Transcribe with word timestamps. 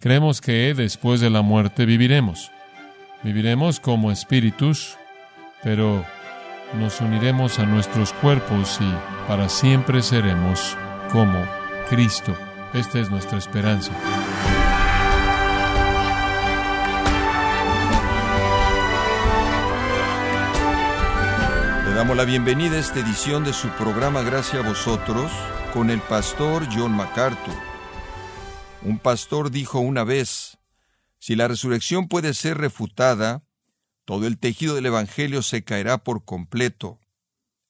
Creemos 0.00 0.40
que 0.40 0.72
después 0.72 1.20
de 1.20 1.28
la 1.28 1.42
muerte 1.42 1.84
viviremos. 1.84 2.50
Viviremos 3.22 3.80
como 3.80 4.10
espíritus, 4.10 4.96
pero 5.62 6.02
nos 6.78 7.02
uniremos 7.02 7.58
a 7.58 7.66
nuestros 7.66 8.14
cuerpos 8.14 8.78
y 8.80 9.28
para 9.28 9.50
siempre 9.50 10.00
seremos 10.00 10.74
como 11.12 11.38
Cristo. 11.90 12.34
Esta 12.72 12.98
es 12.98 13.10
nuestra 13.10 13.36
esperanza. 13.36 13.92
Le 21.86 21.92
damos 21.92 22.16
la 22.16 22.24
bienvenida 22.24 22.76
a 22.76 22.80
esta 22.80 23.00
edición 23.00 23.44
de 23.44 23.52
su 23.52 23.68
programa 23.68 24.22
Gracias 24.22 24.64
a 24.64 24.66
vosotros 24.66 25.30
con 25.74 25.90
el 25.90 26.00
pastor 26.00 26.66
John 26.74 26.92
MacArthur. 26.92 27.69
Un 28.82 28.98
pastor 28.98 29.50
dijo 29.50 29.78
una 29.78 30.04
vez, 30.04 30.58
si 31.18 31.36
la 31.36 31.48
resurrección 31.48 32.08
puede 32.08 32.32
ser 32.32 32.56
refutada, 32.56 33.44
todo 34.06 34.26
el 34.26 34.38
tejido 34.38 34.74
del 34.74 34.86
Evangelio 34.86 35.42
se 35.42 35.62
caerá 35.64 35.98
por 36.02 36.24
completo. 36.24 36.98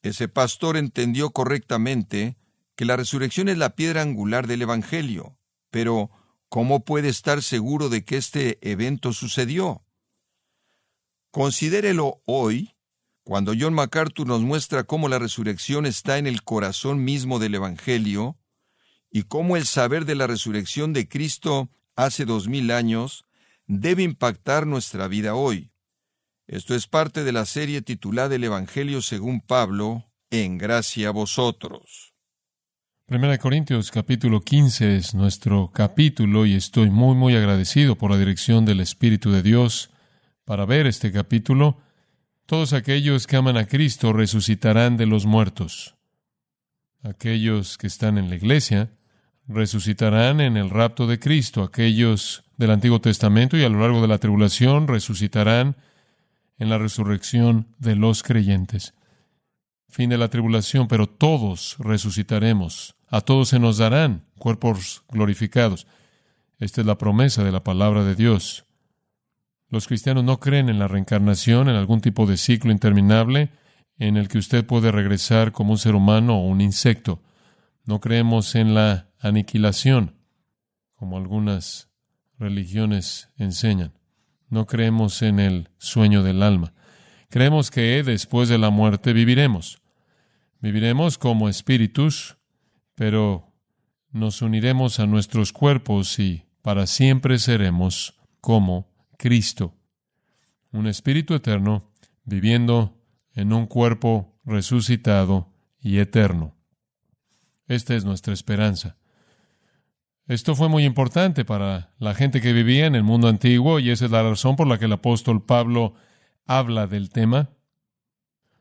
Ese 0.02 0.28
pastor 0.28 0.76
entendió 0.76 1.30
correctamente 1.30 2.36
que 2.76 2.84
la 2.84 2.96
resurrección 2.96 3.48
es 3.48 3.58
la 3.58 3.74
piedra 3.74 4.02
angular 4.02 4.46
del 4.46 4.62
Evangelio, 4.62 5.36
pero 5.70 6.10
¿cómo 6.48 6.84
puede 6.84 7.08
estar 7.08 7.42
seguro 7.42 7.88
de 7.88 8.04
que 8.04 8.16
este 8.16 8.58
evento 8.62 9.12
sucedió? 9.12 9.84
Considérelo 11.32 12.22
hoy 12.24 12.76
cuando 13.24 13.52
John 13.58 13.74
MacArthur 13.74 14.26
nos 14.26 14.40
muestra 14.42 14.84
cómo 14.84 15.08
la 15.08 15.18
resurrección 15.18 15.86
está 15.86 16.18
en 16.18 16.26
el 16.26 16.42
corazón 16.42 17.04
mismo 17.04 17.38
del 17.38 17.56
Evangelio 17.56 18.39
y 19.10 19.24
cómo 19.24 19.56
el 19.56 19.66
saber 19.66 20.04
de 20.04 20.14
la 20.14 20.26
resurrección 20.26 20.92
de 20.92 21.08
Cristo 21.08 21.70
hace 21.96 22.24
dos 22.24 22.48
mil 22.48 22.70
años 22.70 23.24
debe 23.66 24.02
impactar 24.02 24.66
nuestra 24.66 25.08
vida 25.08 25.34
hoy. 25.34 25.70
Esto 26.46 26.74
es 26.74 26.86
parte 26.86 27.22
de 27.22 27.32
la 27.32 27.46
serie 27.46 27.82
titulada 27.82 28.34
El 28.34 28.44
Evangelio 28.44 29.02
según 29.02 29.40
Pablo, 29.40 30.10
en 30.30 30.58
gracia 30.58 31.08
a 31.08 31.12
vosotros. 31.12 32.14
Primera 33.06 33.38
Corintios 33.38 33.90
capítulo 33.90 34.40
15 34.40 34.96
es 34.96 35.14
nuestro 35.14 35.70
capítulo 35.72 36.46
y 36.46 36.54
estoy 36.54 36.90
muy 36.90 37.16
muy 37.16 37.34
agradecido 37.34 37.96
por 37.96 38.12
la 38.12 38.18
dirección 38.18 38.64
del 38.64 38.80
Espíritu 38.80 39.32
de 39.32 39.42
Dios 39.42 39.90
para 40.44 40.64
ver 40.64 40.86
este 40.86 41.10
capítulo 41.10 41.78
todos 42.46 42.72
aquellos 42.72 43.26
que 43.26 43.36
aman 43.36 43.56
a 43.56 43.66
Cristo 43.66 44.12
resucitarán 44.12 44.96
de 44.96 45.06
los 45.06 45.26
muertos. 45.26 45.96
Aquellos 47.02 47.78
que 47.78 47.86
están 47.86 48.18
en 48.18 48.28
la 48.28 48.36
iglesia 48.36 48.90
resucitarán 49.50 50.40
en 50.40 50.56
el 50.56 50.70
rapto 50.70 51.06
de 51.06 51.18
Cristo. 51.18 51.62
Aquellos 51.62 52.44
del 52.56 52.70
Antiguo 52.70 53.00
Testamento 53.00 53.56
y 53.56 53.64
a 53.64 53.68
lo 53.68 53.80
largo 53.80 54.00
de 54.00 54.08
la 54.08 54.18
tribulación 54.18 54.86
resucitarán 54.86 55.76
en 56.58 56.68
la 56.68 56.78
resurrección 56.78 57.66
de 57.78 57.96
los 57.96 58.22
creyentes. 58.22 58.94
Fin 59.88 60.10
de 60.10 60.18
la 60.18 60.28
tribulación, 60.28 60.86
pero 60.86 61.08
todos 61.08 61.76
resucitaremos. 61.80 62.94
A 63.08 63.22
todos 63.22 63.48
se 63.48 63.58
nos 63.58 63.78
darán 63.78 64.24
cuerpos 64.38 65.02
glorificados. 65.08 65.86
Esta 66.58 66.82
es 66.82 66.86
la 66.86 66.98
promesa 66.98 67.42
de 67.42 67.50
la 67.50 67.64
palabra 67.64 68.04
de 68.04 68.14
Dios. 68.14 68.66
Los 69.68 69.88
cristianos 69.88 70.22
no 70.22 70.38
creen 70.38 70.68
en 70.68 70.78
la 70.78 70.86
reencarnación, 70.86 71.68
en 71.68 71.76
algún 71.76 72.00
tipo 72.00 72.26
de 72.26 72.36
ciclo 72.36 72.70
interminable 72.70 73.50
en 73.98 74.16
el 74.16 74.28
que 74.28 74.38
usted 74.38 74.64
puede 74.64 74.92
regresar 74.92 75.52
como 75.52 75.72
un 75.72 75.78
ser 75.78 75.94
humano 75.94 76.38
o 76.38 76.46
un 76.46 76.60
insecto. 76.60 77.20
No 77.84 78.00
creemos 78.00 78.54
en 78.54 78.74
la 78.74 79.09
aniquilación, 79.20 80.16
como 80.94 81.16
algunas 81.16 81.90
religiones 82.38 83.30
enseñan. 83.36 83.92
No 84.48 84.66
creemos 84.66 85.22
en 85.22 85.38
el 85.38 85.70
sueño 85.78 86.22
del 86.22 86.42
alma. 86.42 86.74
Creemos 87.28 87.70
que 87.70 88.02
después 88.02 88.48
de 88.48 88.58
la 88.58 88.70
muerte 88.70 89.12
viviremos. 89.12 89.80
Viviremos 90.60 91.18
como 91.18 91.48
espíritus, 91.48 92.36
pero 92.94 93.54
nos 94.10 94.42
uniremos 94.42 94.98
a 94.98 95.06
nuestros 95.06 95.52
cuerpos 95.52 96.18
y 96.18 96.46
para 96.62 96.86
siempre 96.86 97.38
seremos 97.38 98.18
como 98.40 98.90
Cristo, 99.16 99.76
un 100.72 100.86
espíritu 100.86 101.34
eterno 101.34 101.92
viviendo 102.24 102.98
en 103.34 103.52
un 103.52 103.66
cuerpo 103.66 104.38
resucitado 104.44 105.52
y 105.78 105.98
eterno. 105.98 106.56
Esta 107.66 107.94
es 107.94 108.04
nuestra 108.04 108.34
esperanza. 108.34 108.96
Esto 110.30 110.54
fue 110.54 110.68
muy 110.68 110.84
importante 110.84 111.44
para 111.44 111.90
la 111.98 112.14
gente 112.14 112.40
que 112.40 112.52
vivía 112.52 112.86
en 112.86 112.94
el 112.94 113.02
mundo 113.02 113.26
antiguo 113.26 113.80
y 113.80 113.90
esa 113.90 114.04
es 114.04 114.12
la 114.12 114.22
razón 114.22 114.54
por 114.54 114.68
la 114.68 114.78
que 114.78 114.84
el 114.84 114.92
apóstol 114.92 115.44
Pablo 115.44 115.94
habla 116.46 116.86
del 116.86 117.10
tema. 117.10 117.50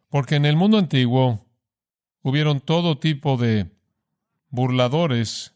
Porque 0.10 0.34
en 0.34 0.48
el 0.48 0.56
mundo 0.56 0.80
antiguo 0.80 1.46
hubieron 2.24 2.60
todo 2.60 2.98
tipo 2.98 3.38
de 3.38 3.68
burladores 4.50 5.54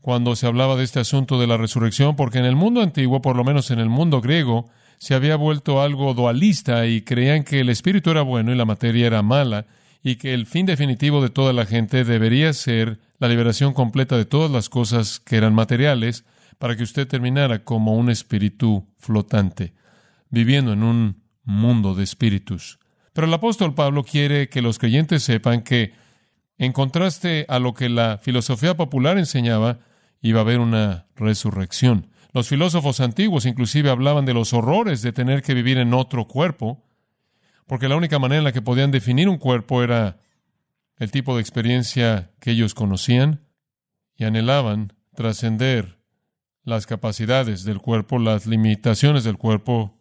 cuando 0.00 0.34
se 0.34 0.48
hablaba 0.48 0.74
de 0.74 0.82
este 0.82 0.98
asunto 0.98 1.38
de 1.38 1.46
la 1.46 1.56
resurrección, 1.56 2.16
porque 2.16 2.40
en 2.40 2.44
el 2.44 2.56
mundo 2.56 2.82
antiguo, 2.82 3.22
por 3.22 3.36
lo 3.36 3.44
menos 3.44 3.70
en 3.70 3.78
el 3.78 3.88
mundo 3.88 4.20
griego, 4.20 4.68
se 4.96 5.14
había 5.14 5.36
vuelto 5.36 5.80
algo 5.80 6.14
dualista 6.14 6.84
y 6.88 7.02
creían 7.02 7.44
que 7.44 7.60
el 7.60 7.68
espíritu 7.68 8.10
era 8.10 8.22
bueno 8.22 8.52
y 8.52 8.56
la 8.56 8.64
materia 8.64 9.06
era 9.06 9.22
mala, 9.22 9.66
y 10.02 10.16
que 10.16 10.34
el 10.34 10.46
fin 10.46 10.66
definitivo 10.66 11.22
de 11.22 11.30
toda 11.30 11.52
la 11.52 11.66
gente 11.66 12.04
debería 12.04 12.52
ser 12.52 12.98
la 13.18 13.28
liberación 13.28 13.72
completa 13.74 14.16
de 14.16 14.24
todas 14.24 14.50
las 14.50 14.68
cosas 14.68 15.20
que 15.20 15.36
eran 15.36 15.54
materiales, 15.54 16.24
para 16.58 16.76
que 16.76 16.82
usted 16.82 17.06
terminara 17.06 17.64
como 17.64 17.94
un 17.94 18.10
espíritu 18.10 18.86
flotante, 18.96 19.72
viviendo 20.28 20.72
en 20.72 20.82
un 20.82 21.22
mundo 21.44 21.94
de 21.94 22.04
espíritus. 22.04 22.78
Pero 23.12 23.26
el 23.26 23.34
apóstol 23.34 23.74
Pablo 23.74 24.04
quiere 24.04 24.48
que 24.48 24.62
los 24.62 24.78
creyentes 24.78 25.22
sepan 25.22 25.62
que, 25.62 25.92
en 26.58 26.72
contraste 26.72 27.46
a 27.48 27.58
lo 27.58 27.74
que 27.74 27.88
la 27.88 28.18
filosofía 28.18 28.76
popular 28.76 29.18
enseñaba, 29.18 29.78
iba 30.20 30.40
a 30.40 30.42
haber 30.42 30.58
una 30.58 31.06
resurrección. 31.16 32.08
Los 32.32 32.48
filósofos 32.48 33.00
antiguos 33.00 33.46
inclusive 33.46 33.90
hablaban 33.90 34.24
de 34.24 34.34
los 34.34 34.52
horrores 34.52 35.02
de 35.02 35.12
tener 35.12 35.42
que 35.42 35.54
vivir 35.54 35.78
en 35.78 35.94
otro 35.94 36.26
cuerpo, 36.26 36.84
porque 37.68 37.88
la 37.88 37.96
única 37.96 38.18
manera 38.18 38.38
en 38.38 38.44
la 38.44 38.52
que 38.52 38.62
podían 38.62 38.90
definir 38.90 39.28
un 39.28 39.36
cuerpo 39.36 39.82
era 39.82 40.18
el 40.96 41.12
tipo 41.12 41.36
de 41.36 41.42
experiencia 41.42 42.32
que 42.40 42.50
ellos 42.50 42.74
conocían 42.74 43.44
y 44.16 44.24
anhelaban 44.24 44.94
trascender 45.14 45.98
las 46.64 46.86
capacidades 46.86 47.64
del 47.64 47.78
cuerpo, 47.78 48.18
las 48.18 48.46
limitaciones 48.46 49.22
del 49.22 49.36
cuerpo, 49.36 49.96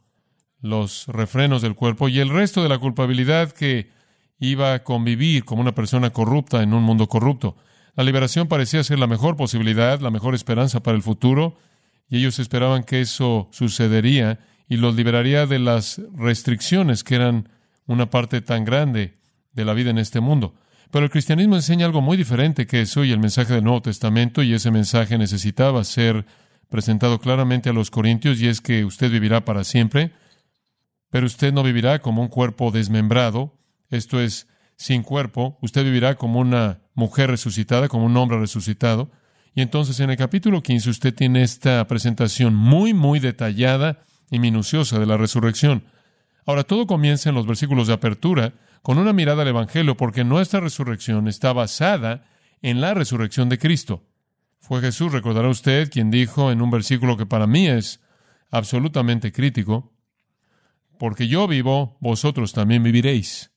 los 0.62 1.08
refrenos 1.08 1.62
del 1.62 1.76
cuerpo 1.76 2.10
y 2.10 2.20
el 2.20 2.30
resto 2.30 2.64
de 2.64 2.70
la 2.70 2.80
culpabilidad 2.80 3.52
que 3.52 3.92
iba 4.40 4.74
a 4.74 4.84
convivir 4.84 5.44
como 5.44 5.62
una 5.62 5.76
persona 5.76 6.10
corrupta 6.12 6.64
en 6.64 6.74
un 6.74 6.84
mundo 6.84 7.08
corrupto. 7.08 7.58
La 7.96 8.04
liberación 8.04 8.48
parecía 8.48 8.84
ser 8.84 8.98
la 8.98 9.08
mejor 9.08 9.36
posibilidad, 9.36 10.00
la 10.00 10.12
mejor 10.12 10.36
esperanza 10.36 10.82
para 10.82 10.96
el 10.96 11.04
futuro, 11.04 11.58
y 12.08 12.18
ellos 12.18 12.40
esperaban 12.40 12.84
que 12.84 13.02
eso 13.02 13.50
sucedería 13.52 14.40
y 14.70 14.78
los 14.78 14.96
liberaría 14.96 15.46
de 15.46 15.60
las 15.60 16.02
restricciones 16.16 17.04
que 17.04 17.16
eran 17.16 17.50
una 17.88 18.09
parte 18.09 18.42
tan 18.42 18.64
grande 18.66 19.18
de 19.53 19.66
la 19.66 19.74
vida 19.74 19.90
en 19.90 19.98
este 19.98 20.20
mundo. 20.20 20.53
Pero 20.92 21.06
el 21.06 21.12
cristianismo 21.12 21.56
enseña 21.56 21.86
algo 21.86 22.02
muy 22.02 22.16
diferente 22.16 22.68
que 22.68 22.81
eso 22.81 23.03
y 23.03 23.12
el 23.12 23.20
mensaje 23.20 23.53
del 23.53 23.64
Nuevo 23.64 23.81
Testamento, 23.81 24.44
y 24.44 24.53
ese 24.53 24.72
mensaje 24.72 25.18
necesitaba 25.18 25.84
ser 25.84 26.25
presentado 26.70 27.20
claramente 27.20 27.70
a 27.70 27.74
los 27.74 27.90
corintios, 27.90 28.40
y 28.40 28.48
es 28.48 28.62
que 28.62 28.86
usted 28.86 29.12
vivirá 29.12 29.44
para 29.44 29.64
siempre, 29.64 30.12
pero 31.09 31.25
usted 31.25 31.53
no 31.53 31.64
vivirá 31.64 32.00
como 32.00 32.22
un 32.22 32.28
cuerpo 32.28 32.72
desmembrado, 32.72 33.58
esto 33.90 34.22
es, 34.22 34.48
sin 34.75 35.02
cuerpo, 35.04 35.58
usted 35.62 35.84
vivirá 35.84 36.16
como 36.16 36.40
una 36.40 36.81
mujer 36.94 37.30
resucitada, 37.30 37.88
como 37.88 38.06
un 38.06 38.16
hombre 38.18 38.40
resucitado. 38.40 39.12
Y 39.56 39.62
entonces 39.62 40.00
en 40.00 40.09
el 40.09 40.18
capítulo 40.18 40.62
15 40.62 40.90
usted 40.90 41.14
tiene 41.16 41.42
esta 41.42 41.86
presentación 41.88 42.54
muy, 42.54 42.94
muy 42.94 43.19
detallada 43.19 44.04
y 44.30 44.39
minuciosa 44.39 45.00
de 45.00 45.06
la 45.06 45.18
resurrección. 45.18 45.86
Ahora 46.48 46.64
todo 46.64 46.88
comienza 46.88 47.28
en 47.28 47.36
los 47.36 47.46
versículos 47.46 47.88
de 47.88 47.94
apertura 47.94 48.54
con 48.82 48.98
una 48.98 49.12
mirada 49.12 49.42
al 49.42 49.50
Evangelio, 49.50 49.98
porque 49.98 50.24
nuestra 50.24 50.62
resurrección 50.62 51.28
está 51.28 51.52
basada 51.52 52.26
en 52.62 52.80
la 52.80 52.94
resurrección 52.94 53.50
de 53.50 53.60
Cristo. 53.60 54.06
Fue 54.62 54.80
Jesús, 54.80 55.12
recordará 55.12 55.50
usted, 55.50 55.92
quien 55.92 56.10
dijo 56.10 56.50
en 56.50 56.62
un 56.62 56.72
versículo 56.72 57.18
que 57.18 57.26
para 57.26 57.48
mí 57.48 57.68
es 57.68 58.00
absolutamente 58.50 59.34
crítico, 59.34 59.94
porque 60.98 61.28
yo 61.28 61.50
vivo, 61.50 61.98
vosotros 62.00 62.54
también 62.54 62.82
viviréis. 62.82 63.52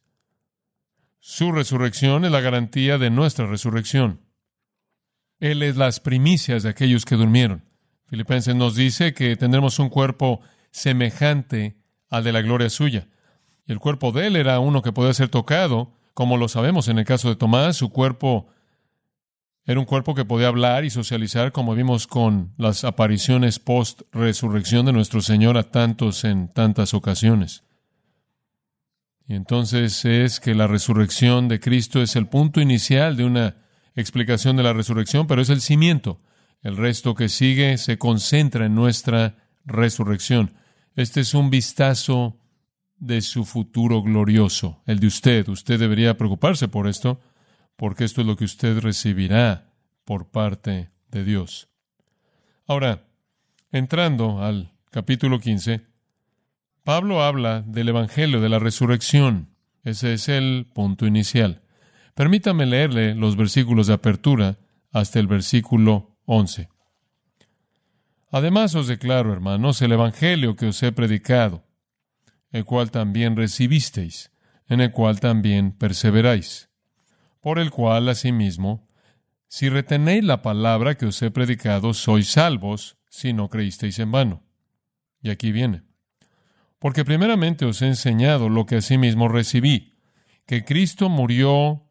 Su 1.20 1.52
resurrección 1.52 2.24
es 2.24 2.32
la 2.32 2.40
garantía 2.40 2.98
de 2.98 3.10
nuestra 3.10 3.46
resurrección. 3.46 4.20
Él 5.38 5.62
es 5.62 5.76
las 5.76 6.00
primicias 6.00 6.64
de 6.64 6.70
aquellos 6.70 7.04
que 7.04 7.14
durmieron. 7.14 7.64
Filipenses 8.06 8.56
nos 8.56 8.74
dice 8.74 9.14
que 9.14 9.36
tendremos 9.36 9.78
un 9.78 9.90
cuerpo 9.90 10.40
semejante 10.72 11.79
al 12.10 12.24
de 12.24 12.32
la 12.32 12.42
gloria 12.42 12.68
suya. 12.68 13.08
Y 13.66 13.72
el 13.72 13.78
cuerpo 13.78 14.12
de 14.12 14.26
él 14.26 14.36
era 14.36 14.58
uno 14.58 14.82
que 14.82 14.92
podía 14.92 15.14
ser 15.14 15.28
tocado, 15.28 15.92
como 16.12 16.36
lo 16.36 16.48
sabemos 16.48 16.88
en 16.88 16.98
el 16.98 17.04
caso 17.04 17.28
de 17.28 17.36
Tomás, 17.36 17.76
su 17.76 17.90
cuerpo 17.90 18.48
Era 19.64 19.78
un 19.78 19.86
cuerpo 19.86 20.14
que 20.14 20.24
podía 20.24 20.48
hablar 20.48 20.84
y 20.84 20.90
socializar, 20.90 21.52
como 21.52 21.74
vimos 21.74 22.06
con 22.06 22.52
las 22.56 22.82
apariciones 22.82 23.58
post-resurrección 23.58 24.86
de 24.86 24.92
nuestro 24.92 25.20
Señor 25.20 25.56
a 25.56 25.70
tantos 25.70 26.24
en 26.24 26.48
tantas 26.48 26.92
ocasiones. 26.92 27.62
Y 29.28 29.34
entonces 29.34 30.04
es 30.04 30.40
que 30.40 30.56
la 30.56 30.66
resurrección 30.66 31.46
de 31.46 31.60
Cristo 31.60 32.02
es 32.02 32.16
el 32.16 32.26
punto 32.26 32.60
inicial 32.60 33.16
de 33.16 33.24
una 33.24 33.56
explicación 33.94 34.56
de 34.56 34.64
la 34.64 34.72
resurrección, 34.72 35.28
pero 35.28 35.40
es 35.40 35.50
el 35.50 35.60
cimiento. 35.60 36.20
El 36.62 36.76
resto 36.76 37.14
que 37.14 37.28
sigue 37.28 37.78
se 37.78 37.96
concentra 37.96 38.66
en 38.66 38.74
nuestra 38.74 39.36
resurrección. 39.64 40.54
Este 40.96 41.20
es 41.20 41.34
un 41.34 41.50
vistazo 41.50 42.36
de 42.98 43.22
su 43.22 43.44
futuro 43.44 44.02
glorioso, 44.02 44.82
el 44.86 45.00
de 45.00 45.06
usted. 45.06 45.48
Usted 45.48 45.78
debería 45.78 46.16
preocuparse 46.16 46.68
por 46.68 46.86
esto, 46.88 47.20
porque 47.76 48.04
esto 48.04 48.20
es 48.20 48.26
lo 48.26 48.36
que 48.36 48.44
usted 48.44 48.78
recibirá 48.78 49.72
por 50.04 50.30
parte 50.30 50.90
de 51.10 51.24
Dios. 51.24 51.68
Ahora, 52.66 53.06
entrando 53.72 54.42
al 54.42 54.72
capítulo 54.90 55.38
15, 55.38 55.82
Pablo 56.84 57.22
habla 57.22 57.62
del 57.62 57.88
Evangelio 57.88 58.40
de 58.40 58.48
la 58.48 58.58
resurrección. 58.58 59.48
Ese 59.82 60.12
es 60.12 60.28
el 60.28 60.66
punto 60.72 61.06
inicial. 61.06 61.62
Permítame 62.14 62.66
leerle 62.66 63.14
los 63.14 63.36
versículos 63.36 63.86
de 63.86 63.94
apertura 63.94 64.58
hasta 64.92 65.20
el 65.20 65.26
versículo 65.26 66.18
11. 66.26 66.68
Además 68.30 68.74
os 68.76 68.86
declaro, 68.86 69.32
hermanos, 69.32 69.82
el 69.82 69.92
Evangelio 69.92 70.54
que 70.54 70.66
os 70.66 70.82
he 70.82 70.92
predicado, 70.92 71.64
el 72.52 72.64
cual 72.64 72.90
también 72.90 73.36
recibisteis, 73.36 74.30
en 74.68 74.80
el 74.80 74.92
cual 74.92 75.18
también 75.18 75.72
perseveráis, 75.72 76.70
por 77.40 77.58
el 77.58 77.70
cual 77.70 78.08
asimismo, 78.08 78.88
si 79.48 79.68
retenéis 79.68 80.22
la 80.22 80.42
palabra 80.42 80.94
que 80.94 81.06
os 81.06 81.20
he 81.22 81.30
predicado, 81.32 81.92
sois 81.92 82.30
salvos 82.30 82.98
si 83.08 83.32
no 83.32 83.48
creísteis 83.48 83.98
en 83.98 84.12
vano. 84.12 84.44
Y 85.20 85.30
aquí 85.30 85.50
viene. 85.50 85.82
Porque 86.78 87.04
primeramente 87.04 87.64
os 87.64 87.82
he 87.82 87.88
enseñado 87.88 88.48
lo 88.48 88.64
que 88.64 88.76
asimismo 88.76 89.26
recibí, 89.26 89.98
que 90.46 90.64
Cristo 90.64 91.08
murió 91.08 91.82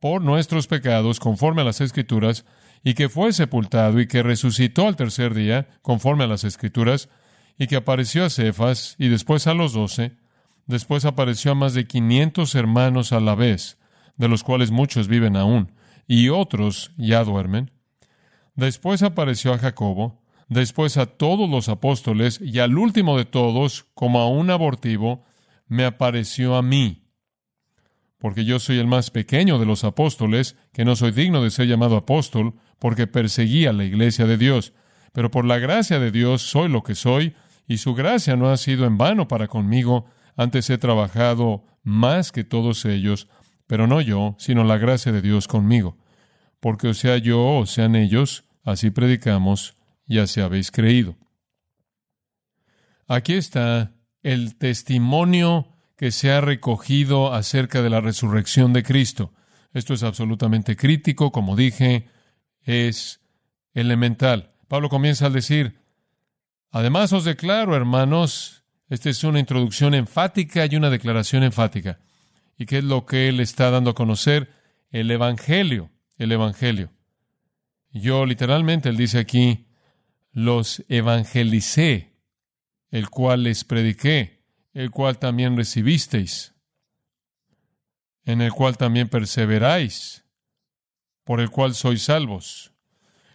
por 0.00 0.20
nuestros 0.20 0.66
pecados 0.66 1.18
conforme 1.18 1.62
a 1.62 1.64
las 1.64 1.80
Escrituras, 1.80 2.44
y 2.82 2.94
que 2.94 3.08
fue 3.08 3.32
sepultado 3.32 4.00
y 4.00 4.06
que 4.06 4.22
resucitó 4.22 4.86
al 4.86 4.96
tercer 4.96 5.34
día 5.34 5.68
conforme 5.82 6.24
a 6.24 6.28
las 6.28 6.44
Escrituras, 6.44 7.08
y 7.58 7.66
que 7.66 7.76
apareció 7.76 8.24
a 8.24 8.30
Cefas 8.30 8.94
y 8.98 9.08
después 9.08 9.46
a 9.46 9.54
los 9.54 9.72
doce, 9.72 10.16
después 10.66 11.04
apareció 11.04 11.52
a 11.52 11.54
más 11.56 11.74
de 11.74 11.86
quinientos 11.86 12.54
hermanos 12.54 13.12
a 13.12 13.20
la 13.20 13.34
vez, 13.34 13.78
de 14.16 14.28
los 14.28 14.44
cuales 14.44 14.70
muchos 14.70 15.08
viven 15.08 15.36
aún, 15.36 15.72
y 16.06 16.28
otros 16.28 16.92
ya 16.96 17.24
duermen. 17.24 17.72
Después 18.54 19.02
apareció 19.02 19.52
a 19.52 19.58
Jacobo, 19.58 20.22
después 20.48 20.96
a 20.96 21.06
todos 21.06 21.50
los 21.50 21.68
apóstoles, 21.68 22.40
y 22.40 22.60
al 22.60 22.78
último 22.78 23.18
de 23.18 23.24
todos, 23.24 23.86
como 23.94 24.20
a 24.20 24.28
un 24.28 24.50
abortivo, 24.50 25.24
me 25.66 25.84
apareció 25.84 26.56
a 26.56 26.62
mí 26.62 27.08
porque 28.18 28.44
yo 28.44 28.58
soy 28.58 28.78
el 28.78 28.86
más 28.86 29.10
pequeño 29.10 29.58
de 29.58 29.66
los 29.66 29.84
apóstoles, 29.84 30.56
que 30.72 30.84
no 30.84 30.96
soy 30.96 31.12
digno 31.12 31.42
de 31.42 31.50
ser 31.50 31.68
llamado 31.68 31.96
apóstol, 31.96 32.54
porque 32.78 33.06
perseguía 33.06 33.72
la 33.72 33.84
iglesia 33.84 34.26
de 34.26 34.36
Dios. 34.36 34.72
Pero 35.12 35.30
por 35.30 35.44
la 35.44 35.58
gracia 35.58 35.98
de 35.98 36.10
Dios 36.10 36.42
soy 36.42 36.68
lo 36.68 36.82
que 36.82 36.94
soy, 36.94 37.34
y 37.66 37.78
su 37.78 37.94
gracia 37.94 38.36
no 38.36 38.48
ha 38.48 38.56
sido 38.56 38.86
en 38.86 38.98
vano 38.98 39.28
para 39.28 39.48
conmigo. 39.48 40.06
Antes 40.36 40.70
he 40.70 40.78
trabajado 40.78 41.64
más 41.82 42.32
que 42.32 42.44
todos 42.44 42.84
ellos, 42.84 43.28
pero 43.66 43.86
no 43.86 44.00
yo, 44.00 44.36
sino 44.38 44.64
la 44.64 44.78
gracia 44.78 45.12
de 45.12 45.22
Dios 45.22 45.48
conmigo. 45.48 45.98
Porque 46.60 46.88
o 46.88 46.94
sea 46.94 47.18
yo 47.18 47.44
o 47.44 47.66
sean 47.66 47.94
ellos, 47.94 48.44
así 48.64 48.90
predicamos, 48.90 49.76
y 50.06 50.18
así 50.18 50.40
habéis 50.40 50.70
creído. 50.70 51.16
Aquí 53.06 53.34
está 53.34 53.92
el 54.22 54.56
testimonio 54.56 55.68
que 55.96 56.10
se 56.10 56.30
ha 56.30 56.40
recogido 56.40 57.34
acerca 57.34 57.82
de 57.82 57.90
la 57.90 58.00
resurrección 58.00 58.72
de 58.72 58.82
Cristo. 58.82 59.32
Esto 59.72 59.94
es 59.94 60.02
absolutamente 60.02 60.76
crítico, 60.76 61.32
como 61.32 61.56
dije, 61.56 62.06
es 62.68 63.20
elemental. 63.74 64.52
Pablo 64.68 64.88
comienza 64.88 65.26
al 65.26 65.32
decir, 65.32 65.80
además 66.70 67.12
os 67.12 67.24
declaro, 67.24 67.74
hermanos, 67.74 68.64
esta 68.88 69.10
es 69.10 69.24
una 69.24 69.40
introducción 69.40 69.94
enfática 69.94 70.66
y 70.66 70.76
una 70.76 70.90
declaración 70.90 71.42
enfática. 71.42 71.98
¿Y 72.56 72.66
qué 72.66 72.78
es 72.78 72.84
lo 72.84 73.06
que 73.06 73.28
él 73.28 73.40
está 73.40 73.70
dando 73.70 73.90
a 73.90 73.94
conocer? 73.94 74.52
El 74.90 75.10
Evangelio, 75.10 75.90
el 76.16 76.32
Evangelio. 76.32 76.90
Yo 77.90 78.26
literalmente, 78.26 78.88
él 78.88 78.96
dice 78.96 79.18
aquí, 79.18 79.66
los 80.32 80.84
evangelicé, 80.88 82.12
el 82.90 83.08
cual 83.10 83.44
les 83.44 83.64
prediqué 83.64 84.38
el 84.78 84.92
cual 84.92 85.18
también 85.18 85.56
recibisteis, 85.56 86.54
en 88.24 88.40
el 88.40 88.52
cual 88.52 88.76
también 88.76 89.08
perseveráis, 89.08 90.24
por 91.28 91.40
el 91.40 91.50
cual 91.50 91.74
sois 91.74 92.04
salvos. 92.04 92.72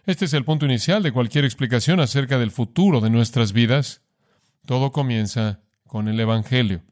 Este 0.04 0.24
es 0.24 0.32
el 0.32 0.44
punto 0.44 0.66
inicial 0.66 1.04
de 1.04 1.12
cualquier 1.12 1.44
explicación 1.44 2.00
acerca 2.00 2.40
del 2.40 2.50
futuro 2.50 3.00
de 3.00 3.08
nuestras 3.08 3.52
vidas. 3.52 4.02
Todo 4.66 4.90
comienza 4.90 5.60
con 5.86 6.08
el 6.08 6.18
Evangelio. 6.18 6.82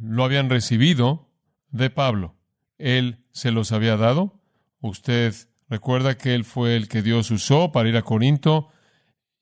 Lo 0.00 0.24
habían 0.24 0.48
recibido 0.48 1.28
de 1.70 1.90
Pablo. 1.90 2.34
Él 2.78 3.18
se 3.30 3.50
los 3.50 3.72
había 3.72 3.98
dado. 3.98 4.40
Usted 4.80 5.34
recuerda 5.68 6.16
que 6.16 6.34
él 6.34 6.46
fue 6.46 6.74
el 6.74 6.88
que 6.88 7.02
Dios 7.02 7.30
usó 7.30 7.72
para 7.72 7.90
ir 7.90 7.98
a 7.98 8.02
Corinto 8.02 8.70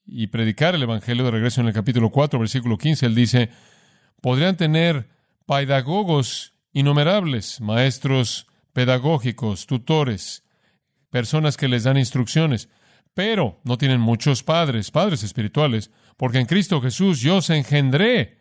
y 0.04 0.26
predicar 0.26 0.74
el 0.74 0.82
Evangelio 0.82 1.24
de 1.24 1.30
regreso 1.30 1.60
en 1.60 1.68
el 1.68 1.72
capítulo 1.72 2.10
4, 2.10 2.40
versículo 2.40 2.78
15, 2.78 3.06
él 3.06 3.14
dice, 3.14 3.50
podrían 4.20 4.56
tener 4.56 5.08
pedagogos 5.46 6.52
innumerables, 6.72 7.60
maestros 7.60 8.48
pedagógicos, 8.72 9.66
tutores, 9.66 10.44
personas 11.10 11.56
que 11.56 11.68
les 11.68 11.84
dan 11.84 11.98
instrucciones, 11.98 12.68
pero 13.14 13.60
no 13.64 13.76
tienen 13.78 14.00
muchos 14.00 14.42
padres, 14.42 14.90
padres 14.90 15.22
espirituales, 15.22 15.90
porque 16.16 16.38
en 16.38 16.46
Cristo 16.46 16.80
Jesús 16.80 17.20
yo 17.20 17.42
se 17.42 17.56
engendré. 17.56 18.38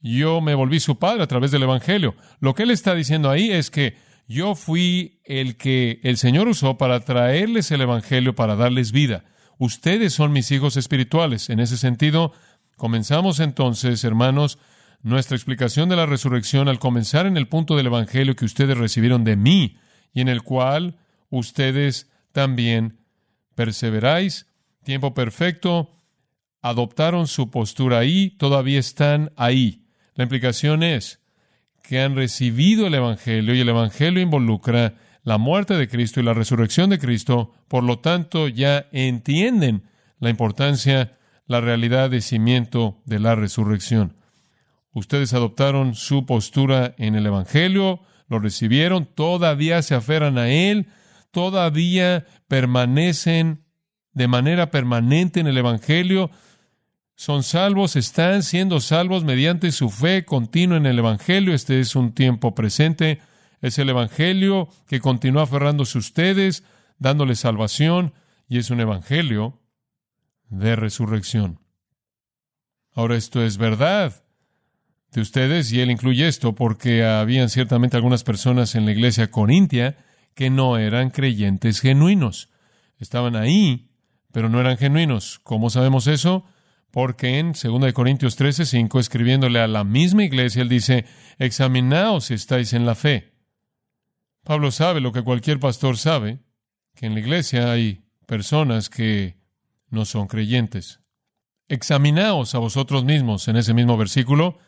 Yo 0.00 0.40
me 0.40 0.54
volví 0.54 0.80
su 0.80 0.98
padre 0.98 1.22
a 1.22 1.26
través 1.26 1.50
del 1.50 1.62
Evangelio. 1.62 2.14
Lo 2.40 2.54
que 2.54 2.64
él 2.64 2.70
está 2.70 2.94
diciendo 2.94 3.30
ahí 3.30 3.50
es 3.50 3.70
que 3.70 3.96
yo 4.28 4.54
fui 4.54 5.20
el 5.24 5.56
que 5.56 6.00
el 6.02 6.16
Señor 6.16 6.48
usó 6.48 6.76
para 6.76 7.00
traerles 7.00 7.70
el 7.70 7.80
Evangelio, 7.80 8.34
para 8.34 8.56
darles 8.56 8.92
vida. 8.92 9.24
Ustedes 9.58 10.12
son 10.12 10.32
mis 10.32 10.50
hijos 10.50 10.76
espirituales. 10.76 11.48
En 11.48 11.60
ese 11.60 11.76
sentido, 11.76 12.32
comenzamos 12.76 13.40
entonces, 13.40 14.02
hermanos, 14.04 14.58
nuestra 15.02 15.36
explicación 15.36 15.88
de 15.88 15.96
la 15.96 16.06
resurrección 16.06 16.68
al 16.68 16.78
comenzar 16.78 17.26
en 17.26 17.36
el 17.36 17.48
punto 17.48 17.76
del 17.76 17.86
Evangelio 17.86 18.36
que 18.36 18.44
ustedes 18.44 18.76
recibieron 18.76 19.24
de 19.24 19.36
mí 19.36 19.78
y 20.12 20.20
en 20.20 20.28
el 20.28 20.42
cual 20.42 20.96
ustedes 21.30 22.10
también 22.32 22.98
perseveráis. 23.54 24.46
Tiempo 24.84 25.14
perfecto. 25.14 25.90
Adoptaron 26.62 27.26
su 27.26 27.50
postura 27.50 27.98
ahí, 27.98 28.30
todavía 28.30 28.78
están 28.78 29.32
ahí. 29.36 29.86
La 30.14 30.24
implicación 30.24 30.82
es 30.82 31.20
que 31.82 32.00
han 32.00 32.16
recibido 32.16 32.86
el 32.86 32.94
Evangelio 32.94 33.54
y 33.54 33.60
el 33.60 33.68
Evangelio 33.68 34.20
involucra 34.20 34.94
la 35.22 35.38
muerte 35.38 35.74
de 35.74 35.88
Cristo 35.88 36.20
y 36.20 36.22
la 36.22 36.34
resurrección 36.34 36.90
de 36.90 36.98
Cristo, 36.98 37.52
por 37.68 37.84
lo 37.84 37.98
tanto 37.98 38.48
ya 38.48 38.86
entienden 38.92 39.82
la 40.18 40.30
importancia, 40.30 41.18
la 41.46 41.60
realidad 41.60 42.10
de 42.10 42.20
cimiento 42.20 43.02
de 43.04 43.20
la 43.20 43.34
resurrección. 43.34 44.16
Ustedes 44.96 45.34
adoptaron 45.34 45.94
su 45.94 46.24
postura 46.24 46.94
en 46.96 47.16
el 47.16 47.26
Evangelio, 47.26 48.00
lo 48.28 48.38
recibieron, 48.38 49.04
todavía 49.04 49.82
se 49.82 49.94
aferran 49.94 50.38
a 50.38 50.48
Él, 50.48 50.88
todavía 51.32 52.24
permanecen 52.48 53.62
de 54.14 54.26
manera 54.26 54.70
permanente 54.70 55.40
en 55.40 55.48
el 55.48 55.58
Evangelio, 55.58 56.30
son 57.14 57.42
salvos, 57.42 57.94
están 57.94 58.42
siendo 58.42 58.80
salvos 58.80 59.22
mediante 59.22 59.70
su 59.70 59.90
fe 59.90 60.24
continua 60.24 60.78
en 60.78 60.86
el 60.86 60.98
Evangelio. 60.98 61.52
Este 61.52 61.78
es 61.78 61.94
un 61.94 62.14
tiempo 62.14 62.54
presente 62.54 63.20
es 63.60 63.78
el 63.78 63.90
Evangelio 63.90 64.70
que 64.88 65.00
continúa 65.00 65.42
aferrándose 65.42 65.98
a 65.98 66.00
ustedes, 66.00 66.64
dándoles 66.98 67.40
salvación, 67.40 68.14
y 68.48 68.56
es 68.56 68.70
un 68.70 68.80
Evangelio 68.80 69.60
de 70.48 70.74
resurrección. 70.74 71.60
Ahora 72.94 73.16
esto 73.16 73.42
es 73.42 73.58
verdad 73.58 74.22
de 75.16 75.22
ustedes, 75.22 75.72
y 75.72 75.80
él 75.80 75.90
incluye 75.90 76.28
esto 76.28 76.54
porque 76.54 77.04
habían 77.04 77.50
ciertamente 77.50 77.96
algunas 77.96 78.24
personas 78.24 78.74
en 78.74 78.86
la 78.86 78.92
iglesia 78.92 79.30
corintia 79.30 79.96
que 80.34 80.50
no 80.50 80.78
eran 80.78 81.10
creyentes 81.10 81.80
genuinos. 81.80 82.50
Estaban 82.98 83.34
ahí, 83.34 83.90
pero 84.32 84.48
no 84.48 84.60
eran 84.60 84.78
genuinos. 84.78 85.40
¿Cómo 85.42 85.70
sabemos 85.70 86.06
eso? 86.06 86.44
Porque 86.90 87.38
en 87.38 87.52
2 87.52 87.92
Corintios 87.92 88.36
13, 88.36 88.64
5, 88.64 89.00
escribiéndole 89.00 89.60
a 89.60 89.66
la 89.66 89.84
misma 89.84 90.24
iglesia, 90.24 90.62
él 90.62 90.68
dice, 90.68 91.04
examinaos 91.38 92.26
si 92.26 92.34
estáis 92.34 92.72
en 92.72 92.86
la 92.86 92.94
fe 92.94 93.36
Pablo 94.46 94.70
sabe 94.70 95.00
lo 95.00 95.10
que 95.10 95.24
cualquier 95.24 95.58
pastor 95.58 95.98
sabe, 95.98 96.38
que 96.94 97.06
en 97.06 97.14
la 97.14 97.20
iglesia 97.20 97.72
hay 97.72 98.04
personas 98.26 98.88
que 98.88 99.40
no 99.90 100.04
son 100.04 100.28
creyentes. 100.28 101.00
Examinaos 101.66 102.54
a 102.54 102.58
vosotros 102.58 103.04
mismos 103.04 103.48
en 103.48 103.56
ese 103.56 103.74
mismo 103.74 103.96
versículo 103.96 104.58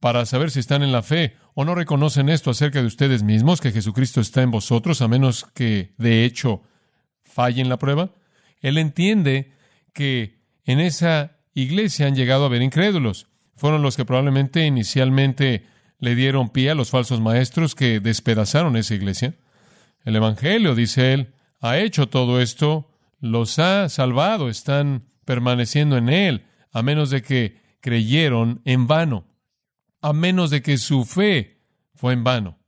para 0.00 0.24
saber 0.26 0.50
si 0.50 0.60
están 0.60 0.82
en 0.82 0.92
la 0.92 1.02
fe 1.02 1.36
o 1.54 1.64
no 1.64 1.74
reconocen 1.74 2.28
esto 2.28 2.50
acerca 2.50 2.80
de 2.80 2.86
ustedes 2.86 3.22
mismos, 3.22 3.60
que 3.60 3.70
Jesucristo 3.70 4.20
está 4.20 4.42
en 4.42 4.50
vosotros, 4.50 5.02
a 5.02 5.08
menos 5.08 5.44
que 5.54 5.94
de 5.98 6.24
hecho 6.24 6.62
fallen 7.22 7.68
la 7.68 7.78
prueba. 7.78 8.10
Él 8.60 8.78
entiende 8.78 9.52
que 9.92 10.40
en 10.64 10.80
esa 10.80 11.36
iglesia 11.54 12.06
han 12.06 12.16
llegado 12.16 12.44
a 12.44 12.46
haber 12.46 12.62
incrédulos. 12.62 13.28
Fueron 13.54 13.82
los 13.82 13.96
que 13.96 14.06
probablemente 14.06 14.64
inicialmente 14.64 15.66
le 15.98 16.14
dieron 16.14 16.48
pie 16.48 16.70
a 16.70 16.74
los 16.74 16.90
falsos 16.90 17.20
maestros 17.20 17.74
que 17.74 18.00
despedazaron 18.00 18.76
esa 18.76 18.94
iglesia. 18.94 19.34
El 20.04 20.16
Evangelio, 20.16 20.74
dice 20.74 21.12
él, 21.12 21.34
ha 21.60 21.76
hecho 21.78 22.08
todo 22.08 22.40
esto, 22.40 22.90
los 23.20 23.58
ha 23.58 23.88
salvado, 23.90 24.48
están 24.48 25.04
permaneciendo 25.26 25.98
en 25.98 26.08
él, 26.08 26.46
a 26.72 26.82
menos 26.82 27.10
de 27.10 27.20
que 27.20 27.60
creyeron 27.80 28.62
en 28.64 28.86
vano, 28.86 29.26
a 30.00 30.12
menos 30.12 30.50
de 30.50 30.62
que 30.62 30.78
su 30.78 31.04
fe 31.04 31.62
fue 31.94 32.12
en 32.12 32.24
vano. 32.24 32.58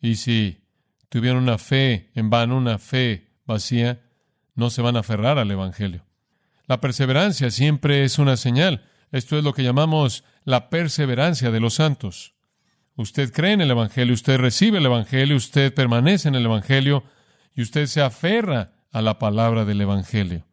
Y 0.00 0.16
si 0.16 0.64
tuvieron 1.08 1.42
una 1.42 1.58
fe 1.58 2.10
en 2.14 2.30
vano, 2.30 2.56
una 2.56 2.78
fe 2.78 3.30
vacía, 3.46 4.02
no 4.54 4.70
se 4.70 4.82
van 4.82 4.96
a 4.96 5.00
aferrar 5.00 5.38
al 5.38 5.50
Evangelio. 5.50 6.04
La 6.66 6.80
perseverancia 6.80 7.50
siempre 7.50 8.04
es 8.04 8.18
una 8.18 8.36
señal. 8.36 8.88
Esto 9.12 9.38
es 9.38 9.44
lo 9.44 9.52
que 9.52 9.62
llamamos 9.62 10.24
la 10.44 10.70
perseverancia 10.70 11.50
de 11.50 11.60
los 11.60 11.74
santos. 11.74 12.34
Usted 12.96 13.32
cree 13.32 13.52
en 13.52 13.60
el 13.60 13.70
Evangelio, 13.70 14.14
usted 14.14 14.38
recibe 14.38 14.78
el 14.78 14.86
Evangelio, 14.86 15.36
usted 15.36 15.74
permanece 15.74 16.28
en 16.28 16.36
el 16.36 16.44
Evangelio 16.44 17.04
y 17.54 17.62
usted 17.62 17.86
se 17.86 18.00
aferra 18.00 18.72
a 18.92 19.02
la 19.02 19.18
palabra 19.18 19.64
del 19.64 19.80
Evangelio. 19.80 20.46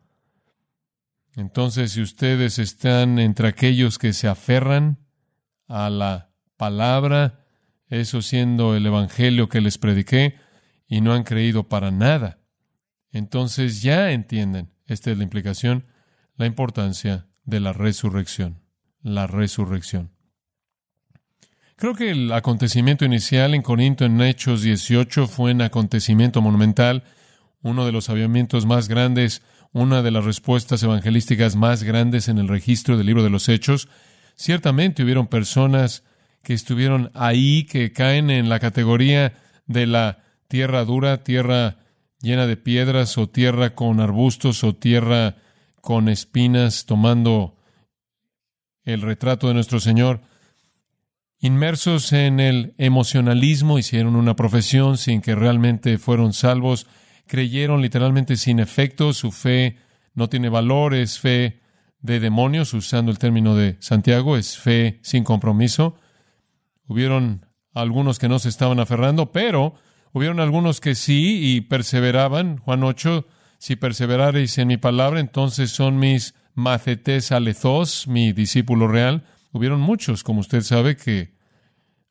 Entonces, 1.35 1.93
si 1.93 2.01
ustedes 2.01 2.59
están 2.59 3.19
entre 3.19 3.47
aquellos 3.47 3.97
que 3.97 4.13
se 4.13 4.27
aferran 4.27 4.97
a 5.71 5.89
la 5.89 6.31
palabra, 6.57 7.45
eso 7.87 8.21
siendo 8.21 8.75
el 8.75 8.85
Evangelio 8.85 9.49
que 9.49 9.61
les 9.61 9.77
prediqué, 9.77 10.35
y 10.87 11.01
no 11.01 11.13
han 11.13 11.23
creído 11.23 11.69
para 11.69 11.89
nada, 11.89 12.39
entonces 13.11 13.81
ya 13.81 14.11
entienden, 14.11 14.73
esta 14.85 15.11
es 15.11 15.17
la 15.17 15.23
implicación, 15.23 15.85
la 16.35 16.45
importancia 16.45 17.27
de 17.43 17.59
la 17.61 17.73
resurrección, 17.73 18.61
la 19.01 19.27
resurrección. 19.27 20.11
Creo 21.77 21.95
que 21.95 22.11
el 22.11 22.31
acontecimiento 22.31 23.05
inicial 23.05 23.53
en 23.53 23.61
Corinto 23.61 24.05
en 24.05 24.21
Hechos 24.21 24.61
18 24.61 25.27
fue 25.27 25.51
un 25.51 25.61
acontecimiento 25.61 26.41
monumental, 26.41 27.03
uno 27.63 27.85
de 27.85 27.91
los 27.91 28.09
avivamientos 28.09 28.65
más 28.65 28.87
grandes, 28.87 29.41
una 29.71 30.01
de 30.01 30.11
las 30.11 30.25
respuestas 30.25 30.83
evangelísticas 30.83 31.55
más 31.55 31.83
grandes 31.83 32.27
en 32.27 32.37
el 32.37 32.47
registro 32.47 32.97
del 32.97 33.07
libro 33.07 33.23
de 33.23 33.29
los 33.29 33.49
Hechos. 33.49 33.87
Ciertamente 34.35 35.03
hubieron 35.03 35.27
personas 35.27 36.03
que 36.43 36.53
estuvieron 36.53 37.11
ahí, 37.13 37.65
que 37.65 37.91
caen 37.91 38.29
en 38.29 38.49
la 38.49 38.59
categoría 38.59 39.33
de 39.67 39.85
la 39.85 40.23
tierra 40.47 40.83
dura, 40.85 41.23
tierra 41.23 41.77
llena 42.21 42.47
de 42.47 42.57
piedras, 42.57 43.17
o 43.17 43.29
tierra 43.29 43.75
con 43.75 43.99
arbustos, 43.99 44.63
o 44.63 44.75
tierra 44.75 45.35
con 45.81 46.09
espinas, 46.09 46.85
tomando 46.85 47.57
el 48.83 49.01
retrato 49.01 49.47
de 49.47 49.53
nuestro 49.53 49.79
Señor. 49.79 50.21
Inmersos 51.39 52.13
en 52.13 52.39
el 52.39 52.75
emocionalismo, 52.77 53.79
hicieron 53.79 54.15
una 54.15 54.35
profesión 54.35 54.97
sin 54.97 55.21
que 55.21 55.33
realmente 55.33 55.97
fueron 55.97 56.33
salvos, 56.33 56.87
creyeron 57.25 57.81
literalmente 57.81 58.35
sin 58.35 58.59
efecto, 58.59 59.13
su 59.13 59.31
fe 59.31 59.77
no 60.13 60.29
tiene 60.29 60.49
valor, 60.49 60.93
es 60.93 61.19
fe 61.19 61.60
de 62.01 62.19
demonios, 62.19 62.73
usando 62.73 63.11
el 63.11 63.19
término 63.19 63.55
de 63.55 63.77
Santiago, 63.79 64.37
es 64.37 64.57
fe 64.57 64.99
sin 65.03 65.23
compromiso. 65.23 65.95
Hubieron 66.87 67.45
algunos 67.73 68.19
que 68.19 68.27
no 68.27 68.39
se 68.39 68.49
estaban 68.49 68.79
aferrando, 68.79 69.31
pero 69.31 69.75
hubieron 70.11 70.39
algunos 70.39 70.81
que 70.81 70.95
sí 70.95 71.55
y 71.55 71.61
perseveraban. 71.61 72.57
Juan 72.57 72.83
8, 72.83 73.25
si 73.59 73.75
perseverareis 73.75 74.57
en 74.57 74.67
mi 74.67 74.77
palabra, 74.77 75.19
entonces 75.19 75.71
son 75.71 75.99
mis 75.99 76.33
macetes 76.53 77.31
alezos, 77.31 78.07
mi 78.07 78.33
discípulo 78.33 78.87
real. 78.87 79.23
Hubieron 79.51 79.79
muchos, 79.79 80.23
como 80.23 80.39
usted 80.39 80.61
sabe, 80.61 80.97
que 80.97 81.35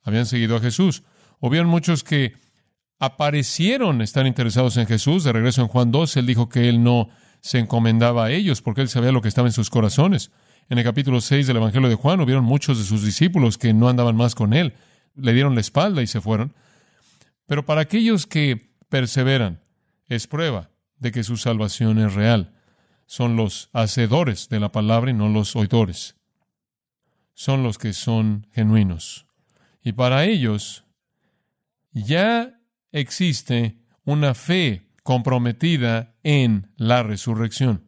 habían 0.02 0.26
seguido 0.26 0.56
a 0.56 0.60
Jesús. 0.60 1.02
Hubieron 1.40 1.68
muchos 1.68 2.04
que 2.04 2.34
aparecieron 2.98 4.02
estar 4.02 4.26
interesados 4.26 4.76
en 4.76 4.86
Jesús. 4.86 5.24
De 5.24 5.32
regreso 5.32 5.62
en 5.62 5.68
Juan 5.68 5.90
2, 5.90 6.16
él 6.18 6.26
dijo 6.26 6.48
que 6.48 6.68
él 6.68 6.82
no 6.82 7.08
se 7.40 7.58
encomendaba 7.58 8.26
a 8.26 8.30
ellos 8.30 8.62
porque 8.62 8.82
él 8.82 8.88
sabía 8.88 9.12
lo 9.12 9.22
que 9.22 9.28
estaba 9.28 9.48
en 9.48 9.52
sus 9.52 9.70
corazones. 9.70 10.30
En 10.68 10.78
el 10.78 10.84
capítulo 10.84 11.20
6 11.20 11.46
del 11.46 11.56
Evangelio 11.56 11.88
de 11.88 11.94
Juan 11.94 12.20
hubieron 12.20 12.44
muchos 12.44 12.78
de 12.78 12.84
sus 12.84 13.04
discípulos 13.04 13.58
que 13.58 13.72
no 13.72 13.88
andaban 13.88 14.16
más 14.16 14.34
con 14.34 14.52
él. 14.52 14.74
Le 15.16 15.32
dieron 15.32 15.54
la 15.54 15.60
espalda 15.60 16.02
y 16.02 16.06
se 16.06 16.20
fueron. 16.20 16.54
Pero 17.46 17.64
para 17.64 17.80
aquellos 17.80 18.26
que 18.26 18.70
perseveran, 18.88 19.60
es 20.06 20.26
prueba 20.26 20.70
de 20.98 21.12
que 21.12 21.24
su 21.24 21.36
salvación 21.36 21.98
es 21.98 22.14
real. 22.14 22.52
Son 23.06 23.36
los 23.36 23.70
hacedores 23.72 24.48
de 24.48 24.60
la 24.60 24.68
palabra 24.70 25.10
y 25.10 25.14
no 25.14 25.28
los 25.28 25.56
oidores. 25.56 26.16
Son 27.34 27.62
los 27.62 27.78
que 27.78 27.92
son 27.92 28.46
genuinos. 28.52 29.26
Y 29.82 29.92
para 29.92 30.24
ellos 30.26 30.84
ya 31.92 32.60
existe 32.92 33.78
una 34.04 34.34
fe 34.34 34.89
comprometida 35.10 36.14
en 36.22 36.70
la 36.76 37.02
resurrección. 37.02 37.82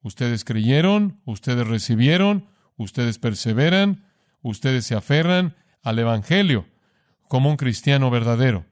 Ustedes 0.00 0.42
creyeron, 0.42 1.20
ustedes 1.26 1.66
recibieron, 1.66 2.48
ustedes 2.78 3.18
perseveran, 3.18 4.06
ustedes 4.40 4.86
se 4.86 4.94
aferran 4.94 5.54
al 5.82 5.98
Evangelio 5.98 6.64
como 7.28 7.50
un 7.50 7.58
cristiano 7.58 8.08
verdadero. 8.10 8.64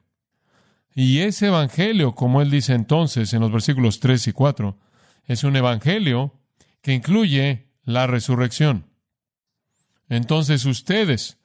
Y 0.94 1.18
ese 1.18 1.48
Evangelio, 1.48 2.14
como 2.14 2.40
él 2.40 2.50
dice 2.50 2.72
entonces 2.72 3.34
en 3.34 3.42
los 3.42 3.52
versículos 3.52 4.00
3 4.00 4.28
y 4.28 4.32
4, 4.32 4.78
es 5.26 5.44
un 5.44 5.56
Evangelio 5.56 6.32
que 6.80 6.94
incluye 6.94 7.66
la 7.84 8.06
resurrección. 8.06 8.86
Entonces 10.08 10.64
ustedes, 10.64 11.36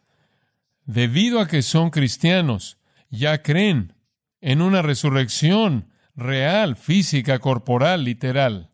debido 0.86 1.42
a 1.42 1.50
que 1.50 1.62
son 1.62 1.90
cristianos, 1.90 2.78
ya 3.10 3.44
creen 3.44 3.94
en 4.40 4.62
una 4.62 4.82
resurrección 4.82 5.92
real, 6.16 6.76
física, 6.76 7.40
corporal, 7.40 8.04
literal. 8.04 8.72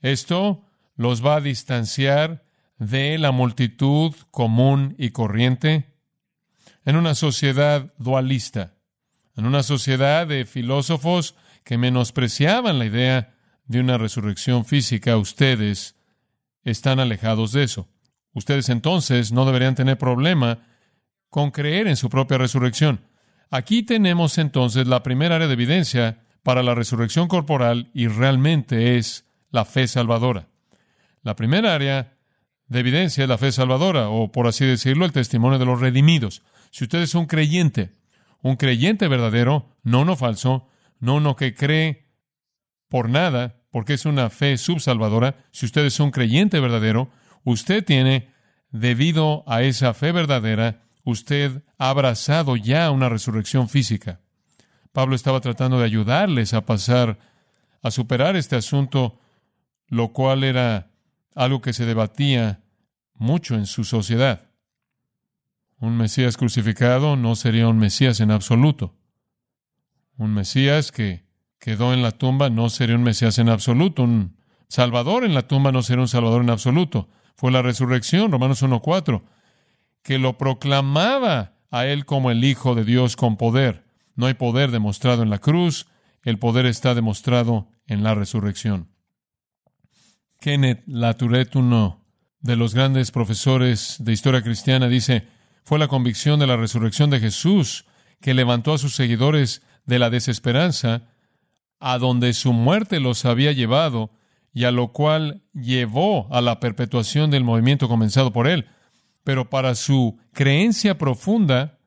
Esto 0.00 0.64
los 0.96 1.24
va 1.24 1.36
a 1.36 1.40
distanciar 1.40 2.44
de 2.78 3.18
la 3.18 3.32
multitud 3.32 4.14
común 4.30 4.94
y 4.98 5.10
corriente 5.10 5.94
en 6.84 6.96
una 6.96 7.14
sociedad 7.14 7.92
dualista, 7.98 8.74
en 9.36 9.46
una 9.46 9.62
sociedad 9.62 10.26
de 10.26 10.44
filósofos 10.44 11.34
que 11.64 11.78
menospreciaban 11.78 12.78
la 12.78 12.84
idea 12.84 13.34
de 13.66 13.80
una 13.80 13.98
resurrección 13.98 14.64
física. 14.64 15.16
Ustedes 15.16 15.96
están 16.62 17.00
alejados 17.00 17.52
de 17.52 17.64
eso. 17.64 17.88
Ustedes 18.32 18.68
entonces 18.68 19.32
no 19.32 19.46
deberían 19.46 19.74
tener 19.74 19.96
problema 19.96 20.66
con 21.30 21.50
creer 21.50 21.86
en 21.86 21.96
su 21.96 22.10
propia 22.10 22.38
resurrección. 22.38 23.00
Aquí 23.54 23.84
tenemos 23.84 24.38
entonces 24.38 24.88
la 24.88 25.04
primera 25.04 25.36
área 25.36 25.46
de 25.46 25.52
evidencia 25.52 26.18
para 26.42 26.64
la 26.64 26.74
resurrección 26.74 27.28
corporal 27.28 27.88
y 27.94 28.08
realmente 28.08 28.98
es 28.98 29.26
la 29.52 29.64
fe 29.64 29.86
salvadora. 29.86 30.48
La 31.22 31.36
primera 31.36 31.72
área 31.72 32.16
de 32.66 32.80
evidencia 32.80 33.22
es 33.22 33.28
la 33.28 33.38
fe 33.38 33.52
salvadora, 33.52 34.08
o 34.08 34.32
por 34.32 34.48
así 34.48 34.64
decirlo, 34.64 35.04
el 35.04 35.12
testimonio 35.12 35.60
de 35.60 35.66
los 35.66 35.80
redimidos. 35.80 36.42
Si 36.72 36.82
usted 36.82 37.02
es 37.02 37.14
un 37.14 37.26
creyente, 37.26 37.92
un 38.42 38.56
creyente 38.56 39.06
verdadero, 39.06 39.76
no 39.84 40.00
uno 40.00 40.16
falso, 40.16 40.66
no 40.98 41.14
uno 41.14 41.36
que 41.36 41.54
cree 41.54 42.08
por 42.88 43.08
nada, 43.08 43.62
porque 43.70 43.92
es 43.92 44.04
una 44.04 44.30
fe 44.30 44.58
subsalvadora, 44.58 45.36
si 45.52 45.66
usted 45.66 45.84
es 45.84 46.00
un 46.00 46.10
creyente 46.10 46.58
verdadero, 46.58 47.08
usted 47.44 47.84
tiene, 47.84 48.32
debido 48.72 49.44
a 49.46 49.62
esa 49.62 49.94
fe 49.94 50.10
verdadera, 50.10 50.83
usted 51.04 51.62
ha 51.78 51.90
abrazado 51.90 52.56
ya 52.56 52.90
una 52.90 53.08
resurrección 53.08 53.68
física. 53.68 54.20
Pablo 54.92 55.14
estaba 55.14 55.40
tratando 55.40 55.78
de 55.78 55.84
ayudarles 55.84 56.54
a 56.54 56.64
pasar, 56.64 57.18
a 57.82 57.90
superar 57.90 58.36
este 58.36 58.56
asunto, 58.56 59.20
lo 59.88 60.12
cual 60.12 60.44
era 60.44 60.90
algo 61.34 61.60
que 61.60 61.72
se 61.72 61.84
debatía 61.84 62.62
mucho 63.14 63.54
en 63.54 63.66
su 63.66 63.84
sociedad. 63.84 64.50
Un 65.78 65.96
Mesías 65.96 66.36
crucificado 66.36 67.16
no 67.16 67.34
sería 67.34 67.68
un 67.68 67.78
Mesías 67.78 68.20
en 68.20 68.30
absoluto. 68.30 68.94
Un 70.16 70.32
Mesías 70.32 70.92
que 70.92 71.24
quedó 71.58 71.92
en 71.92 72.02
la 72.02 72.12
tumba 72.12 72.48
no 72.50 72.70
sería 72.70 72.96
un 72.96 73.02
Mesías 73.02 73.38
en 73.38 73.48
absoluto. 73.48 74.04
Un 74.04 74.36
Salvador 74.68 75.24
en 75.24 75.34
la 75.34 75.46
tumba 75.46 75.72
no 75.72 75.82
sería 75.82 76.02
un 76.02 76.08
Salvador 76.08 76.42
en 76.42 76.50
absoluto. 76.50 77.08
Fue 77.34 77.50
la 77.50 77.62
resurrección, 77.62 78.30
Romanos 78.30 78.62
1.4, 78.62 79.22
que 80.04 80.18
lo 80.18 80.38
proclamaba 80.38 81.56
a 81.72 81.86
él 81.86 82.04
como 82.04 82.30
el 82.30 82.44
Hijo 82.44 82.76
de 82.76 82.84
Dios 82.84 83.16
con 83.16 83.36
poder. 83.36 83.84
No 84.14 84.26
hay 84.26 84.34
poder 84.34 84.70
demostrado 84.70 85.24
en 85.24 85.30
la 85.30 85.38
cruz, 85.40 85.86
el 86.22 86.38
poder 86.38 86.66
está 86.66 86.94
demostrado 86.94 87.68
en 87.86 88.04
la 88.04 88.14
resurrección. 88.14 88.90
Kenneth 90.38 90.84
Latourette, 90.86 91.56
uno 91.56 92.06
de 92.40 92.54
los 92.54 92.74
grandes 92.74 93.10
profesores 93.10 93.96
de 93.98 94.12
historia 94.12 94.42
cristiana, 94.42 94.88
dice, 94.88 95.26
fue 95.64 95.78
la 95.78 95.88
convicción 95.88 96.38
de 96.38 96.46
la 96.46 96.56
resurrección 96.56 97.08
de 97.10 97.18
Jesús 97.18 97.86
que 98.20 98.34
levantó 98.34 98.74
a 98.74 98.78
sus 98.78 98.94
seguidores 98.94 99.62
de 99.86 99.98
la 99.98 100.10
desesperanza 100.10 101.08
a 101.80 101.98
donde 101.98 102.32
su 102.34 102.52
muerte 102.52 103.00
los 103.00 103.24
había 103.24 103.52
llevado 103.52 104.10
y 104.52 104.64
a 104.64 104.70
lo 104.70 104.92
cual 104.92 105.42
llevó 105.52 106.28
a 106.32 106.40
la 106.40 106.60
perpetuación 106.60 107.30
del 107.30 107.44
movimiento 107.44 107.88
comenzado 107.88 108.32
por 108.32 108.46
él. 108.46 108.66
Pero 109.24 109.50
para 109.50 109.74
su 109.74 110.18
creencia 110.32 110.96
profunda 110.98 111.78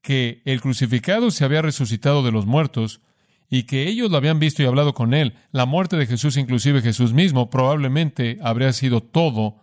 que 0.00 0.42
el 0.44 0.60
crucificado 0.60 1.30
se 1.30 1.44
había 1.44 1.60
resucitado 1.60 2.22
de 2.22 2.32
los 2.32 2.46
muertos 2.46 3.02
y 3.50 3.64
que 3.64 3.88
ellos 3.88 4.10
lo 4.10 4.16
habían 4.16 4.38
visto 4.38 4.62
y 4.62 4.66
hablado 4.66 4.94
con 4.94 5.14
él, 5.14 5.34
la 5.52 5.66
muerte 5.66 5.96
de 5.96 6.06
Jesús, 6.06 6.36
inclusive 6.36 6.82
Jesús 6.82 7.12
mismo, 7.12 7.50
probablemente 7.50 8.38
habría 8.42 8.72
sido 8.72 9.02
todo, 9.02 9.60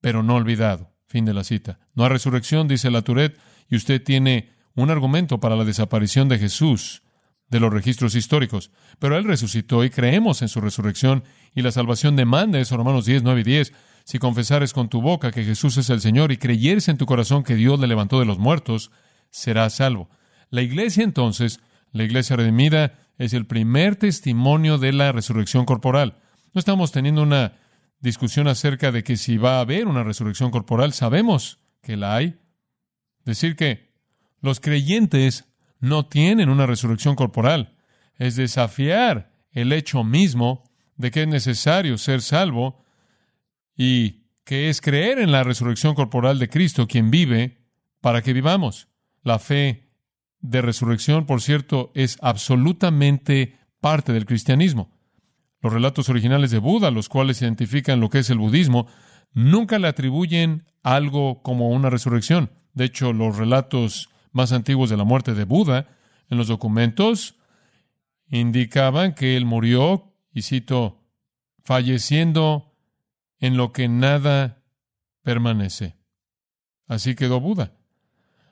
pero 0.00 0.22
no 0.22 0.36
olvidado. 0.36 0.92
Fin 1.08 1.24
de 1.24 1.34
la 1.34 1.44
cita. 1.44 1.78
No 1.94 2.04
hay 2.04 2.10
resurrección, 2.10 2.66
dice 2.66 2.90
la 2.90 3.02
Tourette, 3.02 3.38
y 3.68 3.76
usted 3.76 4.02
tiene 4.02 4.50
un 4.74 4.90
argumento 4.90 5.40
para 5.40 5.56
la 5.56 5.64
desaparición 5.64 6.28
de 6.28 6.38
Jesús 6.38 7.02
de 7.48 7.60
los 7.60 7.72
registros 7.72 8.14
históricos. 8.14 8.70
Pero 8.98 9.16
Él 9.16 9.24
resucitó 9.24 9.84
y 9.84 9.90
creemos 9.90 10.42
en 10.42 10.48
su 10.48 10.60
resurrección 10.60 11.24
y 11.54 11.62
la 11.62 11.72
salvación 11.72 12.16
demanda 12.16 12.58
eso, 12.58 12.76
Romanos 12.76 13.06
10, 13.06 13.22
9 13.22 13.40
y 13.40 13.44
10. 13.44 13.72
Si 14.06 14.20
confesares 14.20 14.72
con 14.72 14.88
tu 14.88 15.02
boca 15.02 15.32
que 15.32 15.42
Jesús 15.42 15.76
es 15.78 15.90
el 15.90 16.00
Señor 16.00 16.30
y 16.30 16.36
creyeres 16.36 16.86
en 16.86 16.96
tu 16.96 17.06
corazón 17.06 17.42
que 17.42 17.56
Dios 17.56 17.80
le 17.80 17.88
levantó 17.88 18.20
de 18.20 18.24
los 18.24 18.38
muertos, 18.38 18.92
serás 19.30 19.74
salvo. 19.74 20.08
La 20.48 20.62
iglesia 20.62 21.02
entonces, 21.02 21.58
la 21.90 22.04
iglesia 22.04 22.36
redimida, 22.36 23.00
es 23.18 23.32
el 23.32 23.46
primer 23.46 23.96
testimonio 23.96 24.78
de 24.78 24.92
la 24.92 25.10
resurrección 25.10 25.64
corporal. 25.64 26.18
No 26.54 26.60
estamos 26.60 26.92
teniendo 26.92 27.24
una 27.24 27.54
discusión 27.98 28.46
acerca 28.46 28.92
de 28.92 29.02
que 29.02 29.16
si 29.16 29.38
va 29.38 29.56
a 29.56 29.62
haber 29.62 29.88
una 29.88 30.04
resurrección 30.04 30.52
corporal, 30.52 30.92
sabemos 30.92 31.58
que 31.82 31.96
la 31.96 32.14
hay. 32.14 32.38
Decir 33.24 33.56
que 33.56 33.92
los 34.40 34.60
creyentes 34.60 35.46
no 35.80 36.06
tienen 36.06 36.48
una 36.48 36.66
resurrección 36.66 37.16
corporal. 37.16 37.74
Es 38.18 38.36
desafiar 38.36 39.32
el 39.50 39.72
hecho 39.72 40.04
mismo 40.04 40.62
de 40.94 41.10
que 41.10 41.22
es 41.22 41.28
necesario 41.28 41.98
ser 41.98 42.22
salvo 42.22 42.85
y 43.76 44.26
que 44.44 44.68
es 44.68 44.80
creer 44.80 45.18
en 45.18 45.32
la 45.32 45.44
resurrección 45.44 45.94
corporal 45.94 46.38
de 46.38 46.48
Cristo, 46.48 46.86
quien 46.86 47.10
vive, 47.10 47.58
para 48.00 48.22
que 48.22 48.32
vivamos. 48.32 48.88
La 49.22 49.38
fe 49.38 49.90
de 50.40 50.62
resurrección, 50.62 51.26
por 51.26 51.42
cierto, 51.42 51.90
es 51.94 52.18
absolutamente 52.22 53.58
parte 53.80 54.12
del 54.12 54.26
cristianismo. 54.26 54.90
Los 55.60 55.72
relatos 55.72 56.08
originales 56.08 56.50
de 56.50 56.58
Buda, 56.58 56.90
los 56.90 57.08
cuales 57.08 57.42
identifican 57.42 57.98
lo 57.98 58.08
que 58.08 58.20
es 58.20 58.30
el 58.30 58.38
budismo, 58.38 58.86
nunca 59.32 59.78
le 59.78 59.88
atribuyen 59.88 60.64
algo 60.82 61.42
como 61.42 61.70
una 61.70 61.90
resurrección. 61.90 62.52
De 62.72 62.84
hecho, 62.84 63.12
los 63.12 63.36
relatos 63.36 64.10
más 64.30 64.52
antiguos 64.52 64.90
de 64.90 64.96
la 64.96 65.04
muerte 65.04 65.34
de 65.34 65.44
Buda, 65.44 65.88
en 66.30 66.38
los 66.38 66.46
documentos, 66.46 67.34
indicaban 68.28 69.14
que 69.14 69.36
él 69.36 69.44
murió, 69.44 70.12
y 70.32 70.42
cito, 70.42 71.02
falleciendo 71.64 72.65
en 73.46 73.56
lo 73.56 73.72
que 73.72 73.88
nada 73.88 74.62
permanece. 75.22 75.96
Así 76.86 77.14
quedó 77.14 77.40
Buda. 77.40 77.72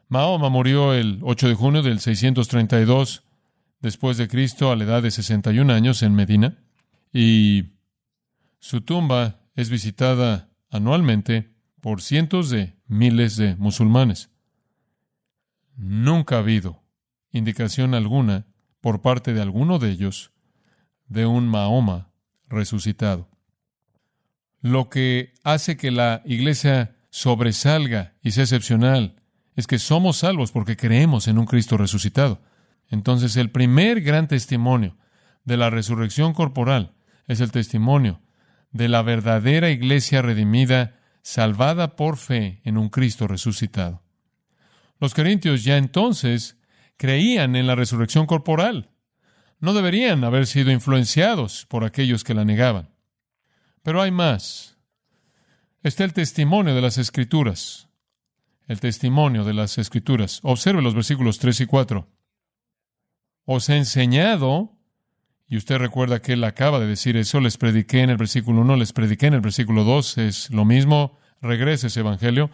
Mahoma 0.08 0.48
murió 0.48 0.94
el 0.94 1.20
8 1.22 1.48
de 1.48 1.54
junio 1.54 1.82
del 1.82 2.00
632 2.00 3.24
después 3.80 4.16
de 4.16 4.28
Cristo 4.28 4.70
a 4.70 4.76
la 4.76 4.84
edad 4.84 5.02
de 5.02 5.10
61 5.10 5.72
años 5.72 6.02
en 6.02 6.14
Medina 6.14 6.58
y 7.12 7.74
su 8.58 8.80
tumba 8.80 9.40
es 9.54 9.70
visitada 9.70 10.48
anualmente 10.70 11.54
por 11.80 12.00
cientos 12.00 12.50
de 12.50 12.76
miles 12.86 13.36
de 13.36 13.56
musulmanes. 13.56 14.30
Nunca 15.76 16.36
ha 16.36 16.38
habido 16.38 16.82
indicación 17.30 17.94
alguna 17.94 18.46
por 18.80 19.02
parte 19.02 19.34
de 19.34 19.42
alguno 19.42 19.78
de 19.78 19.90
ellos 19.90 20.32
de 21.08 21.26
un 21.26 21.48
Mahoma 21.48 22.10
resucitado. 22.48 23.33
Lo 24.64 24.88
que 24.88 25.34
hace 25.42 25.76
que 25.76 25.90
la 25.90 26.22
iglesia 26.24 26.96
sobresalga 27.10 28.14
y 28.22 28.30
sea 28.30 28.44
excepcional 28.44 29.16
es 29.56 29.66
que 29.66 29.78
somos 29.78 30.16
salvos 30.16 30.52
porque 30.52 30.74
creemos 30.74 31.28
en 31.28 31.36
un 31.36 31.44
Cristo 31.44 31.76
resucitado. 31.76 32.40
Entonces 32.88 33.36
el 33.36 33.50
primer 33.50 34.00
gran 34.00 34.26
testimonio 34.26 34.96
de 35.44 35.58
la 35.58 35.68
resurrección 35.68 36.32
corporal 36.32 36.94
es 37.26 37.42
el 37.42 37.52
testimonio 37.52 38.22
de 38.70 38.88
la 38.88 39.02
verdadera 39.02 39.68
iglesia 39.68 40.22
redimida, 40.22 40.98
salvada 41.20 41.94
por 41.94 42.16
fe 42.16 42.62
en 42.64 42.78
un 42.78 42.88
Cristo 42.88 43.28
resucitado. 43.28 44.02
Los 44.98 45.12
corintios 45.12 45.62
ya 45.62 45.76
entonces 45.76 46.56
creían 46.96 47.54
en 47.54 47.66
la 47.66 47.74
resurrección 47.74 48.24
corporal. 48.24 48.88
No 49.60 49.74
deberían 49.74 50.24
haber 50.24 50.46
sido 50.46 50.72
influenciados 50.72 51.66
por 51.66 51.84
aquellos 51.84 52.24
que 52.24 52.32
la 52.32 52.46
negaban. 52.46 52.93
Pero 53.84 54.00
hay 54.00 54.10
más. 54.10 54.78
Está 55.82 56.04
el 56.04 56.14
testimonio 56.14 56.74
de 56.74 56.80
las 56.80 56.96
Escrituras. 56.96 57.90
El 58.66 58.80
testimonio 58.80 59.44
de 59.44 59.52
las 59.52 59.76
Escrituras. 59.76 60.40
Observe 60.42 60.80
los 60.80 60.94
versículos 60.94 61.38
3 61.38 61.60
y 61.60 61.66
4. 61.66 62.08
Os 63.44 63.68
he 63.68 63.76
enseñado, 63.76 64.72
y 65.46 65.58
usted 65.58 65.76
recuerda 65.76 66.22
que 66.22 66.32
él 66.32 66.44
acaba 66.44 66.80
de 66.80 66.86
decir 66.86 67.18
eso, 67.18 67.40
les 67.40 67.58
prediqué 67.58 68.00
en 68.00 68.08
el 68.08 68.16
versículo 68.16 68.62
1, 68.62 68.76
les 68.76 68.94
prediqué 68.94 69.26
en 69.26 69.34
el 69.34 69.42
versículo 69.42 69.84
2, 69.84 70.16
es 70.16 70.50
lo 70.50 70.64
mismo, 70.64 71.18
regrese 71.42 71.88
ese 71.88 72.00
evangelio. 72.00 72.50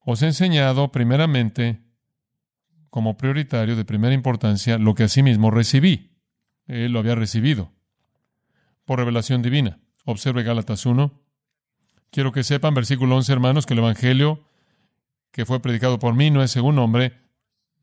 Os 0.00 0.22
he 0.22 0.26
enseñado 0.26 0.90
primeramente, 0.90 1.82
como 2.88 3.18
prioritario 3.18 3.76
de 3.76 3.84
primera 3.84 4.14
importancia, 4.14 4.78
lo 4.78 4.94
que 4.94 5.04
asimismo 5.04 5.50
recibí. 5.50 6.16
Él 6.66 6.92
lo 6.92 7.00
había 7.00 7.16
recibido 7.16 7.70
por 8.86 8.98
revelación 8.98 9.42
divina. 9.42 9.78
Observe 10.04 10.42
Gálatas 10.42 10.86
1. 10.86 11.12
Quiero 12.10 12.32
que 12.32 12.44
sepan, 12.44 12.74
versículo 12.74 13.16
11, 13.16 13.32
hermanos, 13.32 13.66
que 13.66 13.74
el 13.74 13.80
Evangelio 13.80 14.44
que 15.30 15.46
fue 15.46 15.60
predicado 15.60 15.98
por 15.98 16.14
mí 16.14 16.30
no 16.30 16.42
es 16.42 16.50
según 16.50 16.78
hombre, 16.78 17.20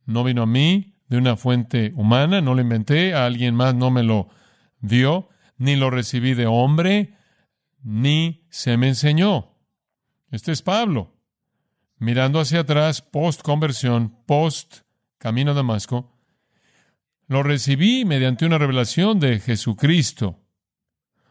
no 0.06 0.24
vino 0.24 0.44
a 0.44 0.46
mí 0.46 0.94
de 1.08 1.18
una 1.18 1.36
fuente 1.36 1.94
humana, 1.96 2.42
no 2.42 2.54
lo 2.54 2.62
inventé, 2.62 3.16
a 3.16 3.26
alguien 3.26 3.56
más 3.56 3.74
no 3.74 3.90
me 3.90 4.04
lo 4.04 4.30
dio, 4.82 5.30
ni 5.58 5.76
lo 5.76 5.90
recibí 5.90 6.36
de 6.36 6.46
hombre, 6.46 7.18
ni 7.82 8.46
se 8.52 8.78
me 8.78 8.88
enseñó. 8.88 9.56
Este 10.30 10.52
es 10.52 10.62
Pablo 10.62 11.20
mirando 12.00 12.40
hacia 12.40 12.62
atrás, 12.62 13.02
post 13.02 13.42
conversión, 13.42 14.18
post 14.26 14.80
camino 15.18 15.52
a 15.52 15.54
Damasco, 15.54 16.16
lo 17.28 17.44
recibí 17.44 18.06
mediante 18.06 18.46
una 18.46 18.58
revelación 18.58 19.20
de 19.20 19.40
Jesucristo. 19.40 20.39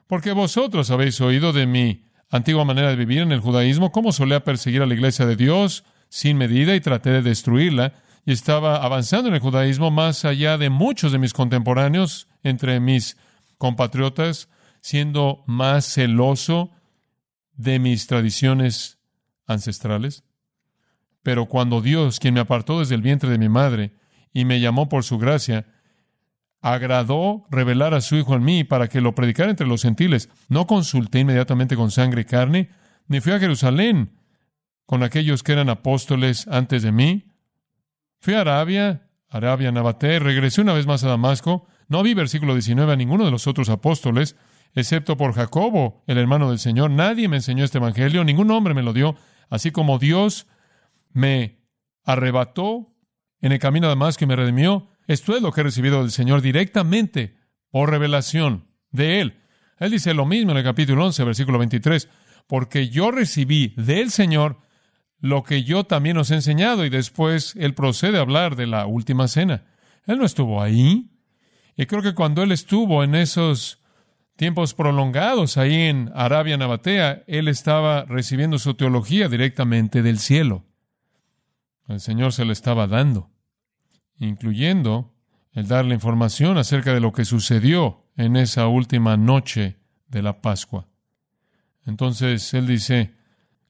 Porque 0.09 0.33
vosotros 0.33 0.91
habéis 0.91 1.21
oído 1.21 1.53
de 1.53 1.67
mi 1.67 2.07
antigua 2.31 2.65
manera 2.65 2.89
de 2.89 2.97
vivir 2.97 3.21
en 3.21 3.31
el 3.31 3.41
judaísmo, 3.41 3.93
cómo 3.93 4.11
solía 4.11 4.43
perseguir 4.43 4.83
a 4.83 4.87
la 4.87 4.95
iglesia 4.95 5.27
de 5.27 5.37
Dios 5.37 5.85
sin 6.09 6.39
medida 6.39 6.75
y 6.75 6.81
traté 6.81 7.11
de 7.11 7.23
destruirla, 7.23 7.93
y 8.25 8.33
estaba 8.33 8.77
avanzando 8.77 9.29
en 9.29 9.35
el 9.35 9.41
judaísmo 9.41 9.91
más 9.91 10.25
allá 10.25 10.59
de 10.59 10.71
muchos 10.71 11.13
de 11.13 11.19
mis 11.19 11.35
contemporáneos, 11.35 12.27
entre 12.43 12.81
mis 12.81 13.19
compatriotas, 13.59 14.49
siendo 14.81 15.45
más 15.47 15.85
celoso 15.85 16.71
de 17.53 17.79
mis 17.79 18.07
tradiciones 18.07 18.99
ancestrales. 19.47 20.25
Pero 21.23 21.47
cuando 21.47 21.83
Dios, 21.83 22.19
quien 22.19 22.33
me 22.35 22.41
apartó 22.41 22.79
desde 22.81 22.95
el 22.95 23.03
vientre 23.03 23.29
de 23.29 23.39
mi 23.39 23.51
madre 23.51 23.93
y 24.33 24.47
me 24.47 24.61
llamó 24.61 24.89
por 24.89 25.05
su 25.05 25.19
gracia, 25.19 25.67
agradó 26.61 27.47
revelar 27.51 27.95
a 27.95 28.01
su 28.01 28.17
Hijo 28.17 28.35
en 28.35 28.45
mí 28.45 28.65
para 28.65 28.89
que 28.89 29.01
lo 29.01 29.15
predicara 29.15 29.51
entre 29.51 29.67
los 29.67 29.83
gentiles, 29.83 30.29
no 30.49 30.67
consulté 30.67 31.21
inmediatamente 31.21 31.77
con 31.77 31.91
sangre 31.91 32.23
y 32.23 32.25
carne, 32.25 32.71
ni 33.07 33.21
fui 33.21 33.33
a 33.33 33.39
Jerusalén 33.39 34.19
con 34.87 35.03
aquellos 35.03 35.43
que 35.43 35.53
eran 35.53 35.69
apóstoles 35.69 36.49
antes 36.49 36.83
de 36.83 36.93
mí. 36.93 37.27
Fui 38.21 38.35
a 38.35 38.41
Arabia, 38.41 39.09
Arabia, 39.29 39.71
Nabaté, 39.71 40.19
regresé 40.19 40.63
una 40.63 40.73
vez 40.73 40.87
más 40.87 41.05
a 41.05 41.09
Damasco. 41.09 41.67
No 41.89 42.03
vi 42.03 42.15
versículo 42.15 42.55
19 42.55 42.93
a 42.93 42.97
ninguno 42.97 43.25
de 43.25 43.31
los 43.31 43.47
otros 43.47 43.69
apóstoles, 43.69 44.37
excepto 44.75 45.17
por 45.17 45.35
Jacobo, 45.35 46.03
el 46.07 46.19
hermano 46.19 46.51
del 46.51 46.59
Señor. 46.59 46.91
Nadie 46.91 47.29
me 47.29 47.37
enseñó 47.37 47.65
este 47.65 47.79
evangelio, 47.79 48.25
ningún 48.25 48.51
hombre 48.51 48.75
me 48.75 48.83
lo 48.83 48.93
dio, 48.93 49.17
así 49.51 49.71
como 49.71 49.99
Dios 49.99 50.47
me 51.13 51.59
arrebató 52.05 52.95
en 53.41 53.53
el 53.53 53.59
camino 53.59 53.87
a 53.87 53.91
Damasco 53.91 54.25
y 54.25 54.27
me 54.27 54.37
redimió. 54.37 54.88
Esto 55.09 55.35
es 55.35 55.43
lo 55.43 55.51
que 55.51 55.63
he 55.63 55.65
recibido 55.65 56.03
del 56.03 56.13
Señor 56.13 56.43
directamente 56.43 57.39
por 57.71 57.91
revelación 57.91 58.69
de 58.93 59.21
Él. 59.21 59.41
Él 59.79 59.91
dice 59.91 60.15
lo 60.15 60.27
mismo 60.27 60.53
en 60.53 60.59
el 60.59 60.65
capítulo 60.65 61.07
11, 61.07 61.25
versículo 61.25 61.59
23, 61.59 62.09
porque 62.47 62.91
yo 62.91 63.11
recibí 63.11 63.75
del 63.77 64.11
Señor 64.11 64.59
lo 65.19 65.43
que 65.43 65.65
yo 65.65 65.85
también 65.85 66.19
os 66.19 66.31
he 66.31 66.35
enseñado 66.35 66.85
y 66.85 66.91
después 66.91 67.57
Él 67.57 67.75
procede 67.75 68.19
a 68.19 68.21
hablar 68.21 68.55
de 68.55 68.67
la 68.67 68.87
última 68.87 69.29
cena. 69.29 69.65
Él 70.07 70.19
no 70.19 70.27
estuvo 70.27 70.63
ahí. 70.63 71.11
Y 71.75 71.87
creo 71.87 72.03
que 72.03 72.15
cuando 72.15 72.43
él 72.43 72.51
estuvo 72.51 73.05
en 73.05 73.15
esos 73.15 73.81
tiempos 74.37 74.75
prolongados 74.75 75.57
ahí 75.57 75.75
en 75.75 76.11
Arabia 76.15 76.57
Nabatea, 76.57 77.25
él 77.27 77.49
estaba 77.49 78.05
recibiendo 78.05 78.59
su 78.59 78.75
teología 78.75 79.29
directamente 79.29 80.03
del 80.03 80.19
cielo. 80.19 80.65
El 81.87 82.01
Señor 82.01 82.33
se 82.33 82.45
le 82.45 82.53
estaba 82.53 82.87
dando, 82.87 83.31
incluyendo 84.19 85.15
el 85.53 85.69
darle 85.69 85.95
información 85.95 86.59
acerca 86.59 86.93
de 86.93 87.01
lo 87.01 87.13
que 87.13 87.25
sucedió 87.25 88.05
en 88.17 88.37
esa 88.37 88.67
última 88.69 89.17
noche 89.17 89.77
de 90.09 90.23
la 90.23 90.41
Pascua. 90.41 90.87
Entonces 91.87 92.53
él 92.55 92.67
dice, 92.67 93.15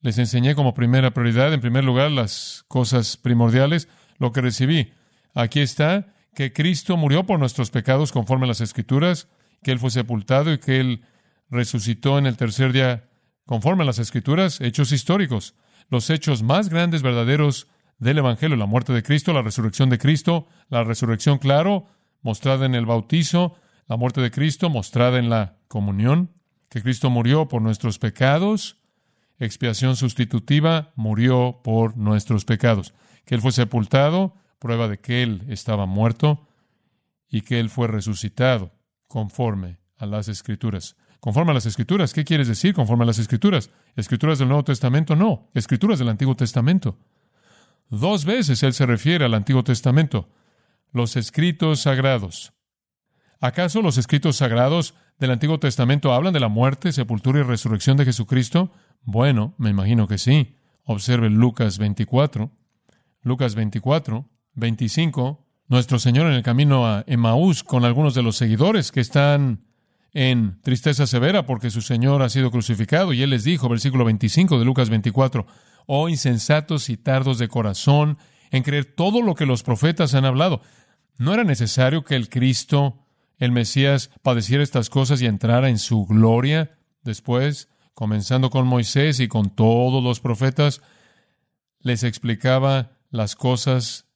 les 0.00 0.18
enseñé 0.18 0.54
como 0.54 0.74
primera 0.74 1.12
prioridad, 1.12 1.52
en 1.52 1.60
primer 1.60 1.84
lugar, 1.84 2.10
las 2.10 2.64
cosas 2.68 3.16
primordiales, 3.16 3.88
lo 4.18 4.32
que 4.32 4.40
recibí. 4.40 4.92
Aquí 5.34 5.60
está, 5.60 6.14
que 6.34 6.52
Cristo 6.52 6.96
murió 6.96 7.26
por 7.26 7.38
nuestros 7.38 7.70
pecados 7.70 8.12
conforme 8.12 8.44
a 8.44 8.48
las 8.48 8.60
Escrituras, 8.60 9.28
que 9.62 9.72
Él 9.72 9.78
fue 9.78 9.90
sepultado 9.90 10.52
y 10.52 10.58
que 10.58 10.80
Él 10.80 11.02
resucitó 11.50 12.18
en 12.18 12.26
el 12.26 12.36
tercer 12.36 12.72
día 12.72 13.08
conforme 13.44 13.82
a 13.82 13.86
las 13.86 13.98
Escrituras, 13.98 14.60
hechos 14.60 14.92
históricos, 14.92 15.54
los 15.88 16.10
hechos 16.10 16.42
más 16.42 16.68
grandes, 16.68 17.02
verdaderos 17.02 17.66
del 17.98 18.18
Evangelio, 18.18 18.56
la 18.56 18.66
muerte 18.66 18.92
de 18.92 19.02
Cristo, 19.02 19.32
la 19.32 19.42
resurrección 19.42 19.90
de 19.90 19.98
Cristo, 19.98 20.46
la 20.68 20.84
resurrección, 20.84 21.38
claro, 21.38 21.86
mostrada 22.22 22.66
en 22.66 22.74
el 22.74 22.86
bautizo, 22.86 23.56
la 23.86 23.96
muerte 23.96 24.20
de 24.20 24.30
Cristo 24.30 24.70
mostrada 24.70 25.18
en 25.18 25.30
la 25.30 25.56
comunión, 25.68 26.30
que 26.68 26.82
Cristo 26.82 27.10
murió 27.10 27.48
por 27.48 27.62
nuestros 27.62 27.98
pecados, 27.98 28.76
expiación 29.38 29.96
sustitutiva, 29.96 30.92
murió 30.94 31.60
por 31.64 31.96
nuestros 31.96 32.44
pecados, 32.44 32.94
que 33.24 33.34
Él 33.34 33.40
fue 33.40 33.52
sepultado, 33.52 34.34
prueba 34.58 34.88
de 34.88 34.98
que 34.98 35.22
Él 35.22 35.44
estaba 35.48 35.86
muerto, 35.86 36.46
y 37.30 37.42
que 37.42 37.60
Él 37.60 37.68
fue 37.70 37.88
resucitado 37.88 38.72
conforme 39.06 39.78
a 39.96 40.06
las 40.06 40.28
Escrituras. 40.28 40.96
Conforme 41.20 41.50
a 41.50 41.54
las 41.54 41.66
Escrituras, 41.66 42.12
¿qué 42.12 42.24
quieres 42.24 42.48
decir 42.48 42.74
conforme 42.74 43.04
a 43.04 43.06
las 43.06 43.18
Escrituras? 43.18 43.70
¿Escrituras 43.96 44.38
del 44.38 44.48
Nuevo 44.48 44.64
Testamento? 44.64 45.16
No, 45.16 45.48
Escrituras 45.54 45.98
del 45.98 46.08
Antiguo 46.08 46.34
Testamento. 46.34 46.96
Dos 47.90 48.24
veces 48.24 48.62
Él 48.62 48.74
se 48.74 48.86
refiere 48.86 49.24
al 49.24 49.34
Antiguo 49.34 49.64
Testamento, 49.64 50.28
los 50.92 51.16
escritos 51.16 51.80
sagrados. 51.80 52.52
¿Acaso 53.40 53.82
los 53.82 53.98
escritos 53.98 54.36
sagrados 54.36 54.94
del 55.18 55.30
Antiguo 55.30 55.58
Testamento 55.58 56.12
hablan 56.12 56.32
de 56.32 56.40
la 56.40 56.48
muerte, 56.48 56.92
sepultura 56.92 57.40
y 57.40 57.42
resurrección 57.42 57.96
de 57.96 58.04
Jesucristo? 58.04 58.72
Bueno, 59.02 59.54
me 59.58 59.70
imagino 59.70 60.08
que 60.08 60.18
sí. 60.18 60.56
Observe 60.84 61.30
Lucas 61.30 61.78
24. 61.78 62.50
Lucas 63.22 63.54
24, 63.54 64.28
25, 64.54 65.46
nuestro 65.68 65.98
Señor 65.98 66.26
en 66.26 66.32
el 66.32 66.42
camino 66.42 66.86
a 66.86 67.04
Emaús 67.06 67.62
con 67.62 67.84
algunos 67.84 68.14
de 68.14 68.22
los 68.22 68.36
seguidores 68.36 68.90
que 68.90 69.00
están 69.00 69.64
en 70.12 70.60
tristeza 70.62 71.06
severa 71.06 71.46
porque 71.46 71.70
su 71.70 71.82
Señor 71.82 72.22
ha 72.22 72.28
sido 72.28 72.50
crucificado. 72.50 73.12
Y 73.12 73.22
Él 73.22 73.30
les 73.30 73.44
dijo, 73.44 73.68
versículo 73.68 74.04
25 74.04 74.58
de 74.58 74.64
Lucas 74.64 74.88
24, 74.88 75.46
oh 75.90 76.10
insensatos 76.10 76.90
y 76.90 76.98
tardos 76.98 77.38
de 77.38 77.48
corazón, 77.48 78.18
en 78.50 78.62
creer 78.62 78.84
todo 78.84 79.22
lo 79.22 79.34
que 79.34 79.46
los 79.46 79.62
profetas 79.62 80.14
han 80.14 80.26
hablado. 80.26 80.60
¿No 81.16 81.32
era 81.32 81.44
necesario 81.44 82.04
que 82.04 82.14
el 82.14 82.28
Cristo, 82.28 83.06
el 83.38 83.52
Mesías, 83.52 84.10
padeciera 84.22 84.62
estas 84.62 84.90
cosas 84.90 85.22
y 85.22 85.26
entrara 85.26 85.70
en 85.70 85.78
su 85.78 86.04
gloria 86.04 86.78
después, 87.02 87.68
comenzando 87.94 88.50
con 88.50 88.66
Moisés 88.66 89.18
y 89.18 89.28
con 89.28 89.48
todos 89.48 90.04
los 90.04 90.20
profetas? 90.20 90.82
Les 91.80 92.02
explicaba 92.02 92.92
las 93.10 93.34
cosas 93.34 94.06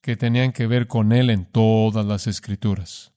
que 0.00 0.16
tenían 0.16 0.52
que 0.52 0.66
ver 0.66 0.86
con 0.86 1.12
él 1.12 1.28
en 1.28 1.44
todas 1.44 2.06
las 2.06 2.26
escrituras. 2.26 3.12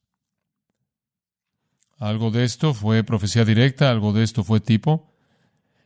Algo 1.97 2.31
de 2.31 2.43
esto 2.43 2.73
fue 2.73 3.03
profecía 3.05 3.45
directa, 3.45 3.89
algo 3.89 4.11
de 4.11 4.23
esto 4.23 4.43
fue 4.43 4.59
tipo. 4.59 5.13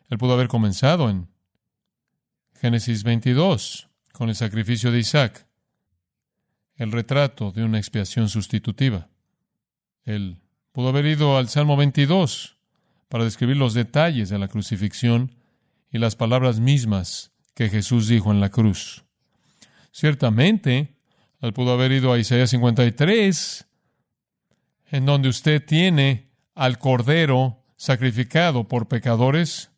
Él 0.09 0.17
pudo 0.17 0.33
haber 0.33 0.47
comenzado 0.47 1.07
en 1.09 1.30
Génesis 2.61 3.03
22 3.03 3.89
con 4.11 4.29
el 4.29 4.35
sacrificio 4.35 4.91
de 4.91 4.99
Isaac, 4.99 5.47
el 6.75 6.91
retrato 6.91 7.51
de 7.51 7.63
una 7.63 7.79
expiación 7.79 8.29
sustitutiva. 8.29 9.09
Él 10.03 10.37
pudo 10.71 10.89
haber 10.89 11.07
ido 11.07 11.39
al 11.39 11.49
Salmo 11.49 11.75
22 11.75 12.59
para 13.09 13.23
describir 13.23 13.57
los 13.57 13.73
detalles 13.73 14.29
de 14.29 14.37
la 14.37 14.47
crucifixión 14.47 15.33
y 15.91 15.97
las 15.97 16.15
palabras 16.15 16.59
mismas 16.59 17.31
que 17.55 17.67
Jesús 17.67 18.07
dijo 18.07 18.31
en 18.31 18.39
la 18.39 18.49
cruz. 18.49 19.05
Ciertamente, 19.91 20.93
él 21.39 21.53
pudo 21.53 21.73
haber 21.73 21.91
ido 21.91 22.13
a 22.13 22.19
Isaías 22.19 22.51
53, 22.51 23.65
en 24.91 25.07
donde 25.07 25.29
usted 25.29 25.65
tiene 25.65 26.29
al 26.53 26.77
Cordero 26.77 27.63
sacrificado 27.75 28.67
por 28.67 28.87
pecadores, 28.87 29.70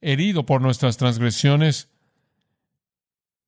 herido 0.00 0.46
por 0.46 0.60
nuestras 0.62 0.96
transgresiones, 0.96 1.88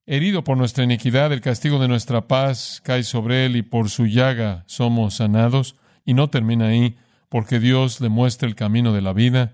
herido 0.05 0.43
por 0.43 0.57
nuestra 0.57 0.83
iniquidad, 0.83 1.31
el 1.31 1.41
castigo 1.41 1.79
de 1.79 1.87
nuestra 1.87 2.27
paz 2.27 2.81
cae 2.83 3.03
sobre 3.03 3.45
él 3.45 3.55
y 3.55 3.61
por 3.61 3.89
su 3.89 4.05
llaga 4.05 4.63
somos 4.67 5.15
sanados. 5.15 5.75
Y 6.05 6.13
no 6.13 6.29
termina 6.29 6.67
ahí, 6.67 6.97
porque 7.29 7.59
Dios 7.59 8.01
le 8.01 8.09
muestra 8.09 8.47
el 8.47 8.55
camino 8.55 8.91
de 8.93 9.01
la 9.01 9.13
vida 9.13 9.53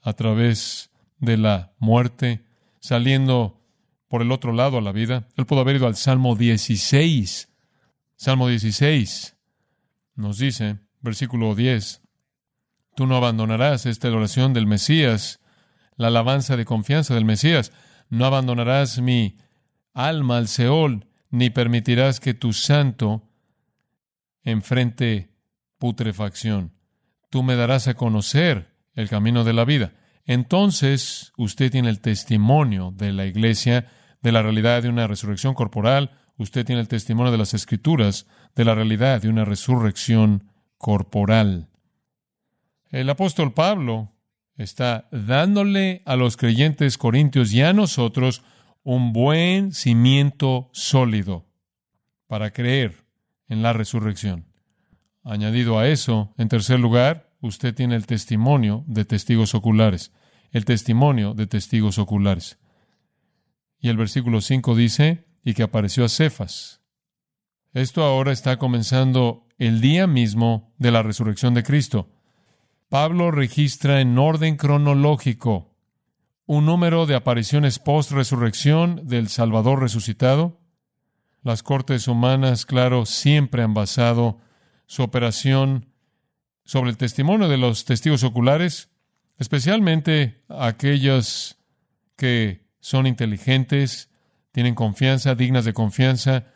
a 0.00 0.14
través 0.14 0.90
de 1.18 1.36
la 1.36 1.72
muerte, 1.78 2.44
saliendo 2.80 3.60
por 4.08 4.22
el 4.22 4.32
otro 4.32 4.52
lado 4.52 4.78
a 4.78 4.80
la 4.80 4.92
vida. 4.92 5.28
Él 5.36 5.46
pudo 5.46 5.60
haber 5.60 5.76
ido 5.76 5.86
al 5.86 5.96
Salmo 5.96 6.34
16. 6.36 7.48
Salmo 8.16 8.48
16 8.48 9.36
nos 10.16 10.38
dice, 10.38 10.78
versículo 11.00 11.54
10, 11.54 12.02
tú 12.94 13.06
no 13.06 13.16
abandonarás 13.16 13.86
esta 13.86 14.08
oración 14.10 14.52
del 14.52 14.66
Mesías, 14.66 15.40
la 16.00 16.06
alabanza 16.06 16.56
de 16.56 16.64
confianza 16.64 17.12
del 17.12 17.26
Mesías, 17.26 17.72
no 18.08 18.24
abandonarás 18.24 19.02
mi 19.02 19.36
alma 19.92 20.38
al 20.38 20.48
Seol, 20.48 21.06
ni 21.28 21.50
permitirás 21.50 22.20
que 22.20 22.32
tu 22.32 22.54
santo 22.54 23.28
enfrente 24.42 25.36
putrefacción. 25.76 26.72
Tú 27.28 27.42
me 27.42 27.54
darás 27.54 27.86
a 27.86 27.92
conocer 27.92 28.74
el 28.94 29.10
camino 29.10 29.44
de 29.44 29.52
la 29.52 29.66
vida. 29.66 29.92
Entonces 30.24 31.34
usted 31.36 31.70
tiene 31.70 31.90
el 31.90 32.00
testimonio 32.00 32.94
de 32.96 33.12
la 33.12 33.26
iglesia 33.26 33.86
de 34.22 34.32
la 34.32 34.40
realidad 34.40 34.82
de 34.82 34.88
una 34.88 35.06
resurrección 35.06 35.52
corporal, 35.52 36.12
usted 36.38 36.64
tiene 36.64 36.80
el 36.80 36.88
testimonio 36.88 37.30
de 37.30 37.36
las 37.36 37.52
escrituras 37.52 38.26
de 38.56 38.64
la 38.64 38.74
realidad 38.74 39.20
de 39.20 39.28
una 39.28 39.44
resurrección 39.44 40.50
corporal. 40.78 41.68
El 42.90 43.10
apóstol 43.10 43.52
Pablo 43.52 44.14
está 44.56 45.08
dándole 45.10 46.02
a 46.04 46.16
los 46.16 46.36
creyentes 46.36 46.98
corintios 46.98 47.52
y 47.52 47.62
a 47.62 47.72
nosotros 47.72 48.42
un 48.82 49.12
buen 49.12 49.72
cimiento 49.72 50.70
sólido 50.72 51.46
para 52.26 52.52
creer 52.52 53.04
en 53.48 53.62
la 53.62 53.72
resurrección. 53.72 54.46
Añadido 55.22 55.78
a 55.78 55.88
eso, 55.88 56.34
en 56.38 56.48
tercer 56.48 56.80
lugar, 56.80 57.30
usted 57.40 57.74
tiene 57.74 57.96
el 57.96 58.06
testimonio 58.06 58.84
de 58.86 59.04
testigos 59.04 59.54
oculares, 59.54 60.12
el 60.50 60.64
testimonio 60.64 61.34
de 61.34 61.46
testigos 61.46 61.98
oculares. 61.98 62.58
Y 63.80 63.88
el 63.88 63.96
versículo 63.96 64.40
5 64.40 64.74
dice, 64.74 65.26
y 65.44 65.54
que 65.54 65.62
apareció 65.62 66.04
a 66.04 66.08
Cefas. 66.08 66.80
Esto 67.72 68.02
ahora 68.02 68.32
está 68.32 68.58
comenzando 68.58 69.46
el 69.58 69.80
día 69.80 70.06
mismo 70.06 70.74
de 70.78 70.90
la 70.90 71.02
resurrección 71.02 71.54
de 71.54 71.62
Cristo. 71.62 72.08
Pablo 72.90 73.30
registra 73.30 74.00
en 74.00 74.18
orden 74.18 74.56
cronológico 74.56 75.76
un 76.44 76.66
número 76.66 77.06
de 77.06 77.14
apariciones 77.14 77.78
post-resurrección 77.78 79.06
del 79.06 79.28
Salvador 79.28 79.80
resucitado. 79.80 80.58
Las 81.44 81.62
cortes 81.62 82.08
humanas, 82.08 82.66
claro, 82.66 83.06
siempre 83.06 83.62
han 83.62 83.74
basado 83.74 84.40
su 84.86 85.04
operación 85.04 85.86
sobre 86.64 86.90
el 86.90 86.96
testimonio 86.96 87.46
de 87.46 87.58
los 87.58 87.84
testigos 87.84 88.24
oculares, 88.24 88.90
especialmente 89.38 90.42
aquellos 90.48 91.58
que 92.16 92.66
son 92.80 93.06
inteligentes, 93.06 94.10
tienen 94.50 94.74
confianza, 94.74 95.36
dignas 95.36 95.64
de 95.64 95.74
confianza, 95.74 96.46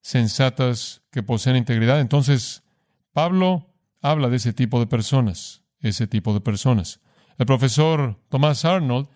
sensatas, 0.00 1.02
que 1.10 1.22
poseen 1.22 1.56
integridad. 1.56 2.00
Entonces, 2.00 2.62
Pablo 3.12 3.67
habla 4.00 4.28
de 4.28 4.36
ese 4.36 4.52
tipo 4.52 4.80
de 4.80 4.86
personas, 4.86 5.62
ese 5.80 6.06
tipo 6.06 6.34
de 6.34 6.40
personas. 6.40 7.00
El 7.38 7.46
profesor 7.46 8.20
Thomas 8.28 8.64
Arnold 8.64 9.08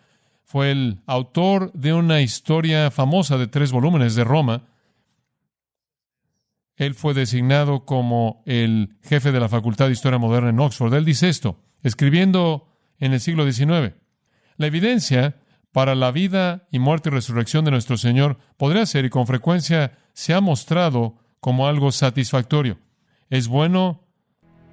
fue 0.45 0.71
el 0.71 1.03
autor 1.07 1.73
de 1.73 1.93
una 1.93 2.21
historia 2.21 2.91
famosa 2.91 3.39
de 3.39 3.47
tres 3.47 3.73
volúmenes 3.73 4.15
de 4.15 4.25
Roma. 4.25 4.69
Él 6.77 6.95
fue 6.95 7.15
designado 7.15 7.85
como 7.85 8.43
el 8.47 8.97
jefe 9.03 9.33
de 9.33 9.41
la 9.41 9.49
Facultad 9.49 9.87
de 9.87 9.93
Historia 9.93 10.19
Moderna 10.19 10.51
en 10.51 10.61
Oxford. 10.61 10.95
Él 10.95 11.05
dice 11.05 11.29
esto, 11.29 11.61
escribiendo 11.83 12.69
en 12.99 13.13
el 13.13 13.21
siglo 13.21 13.51
XIX. 13.51 13.95
La 14.57 14.67
evidencia 14.67 15.37
para 15.73 15.95
la 15.95 16.11
vida 16.11 16.69
y 16.71 16.79
muerte 16.79 17.09
y 17.09 17.13
resurrección 17.13 17.65
de 17.65 17.71
nuestro 17.71 17.97
Señor 17.97 18.39
podría 18.57 18.87
ser 18.87 19.05
y 19.05 19.11
con 19.11 19.27
frecuencia 19.27 19.99
se 20.13 20.35
ha 20.35 20.41
mostrado 20.41 21.19
como 21.41 21.67
algo 21.67 21.91
satisfactorio. 21.91 22.79
Es 23.31 23.49
bueno 23.49 24.02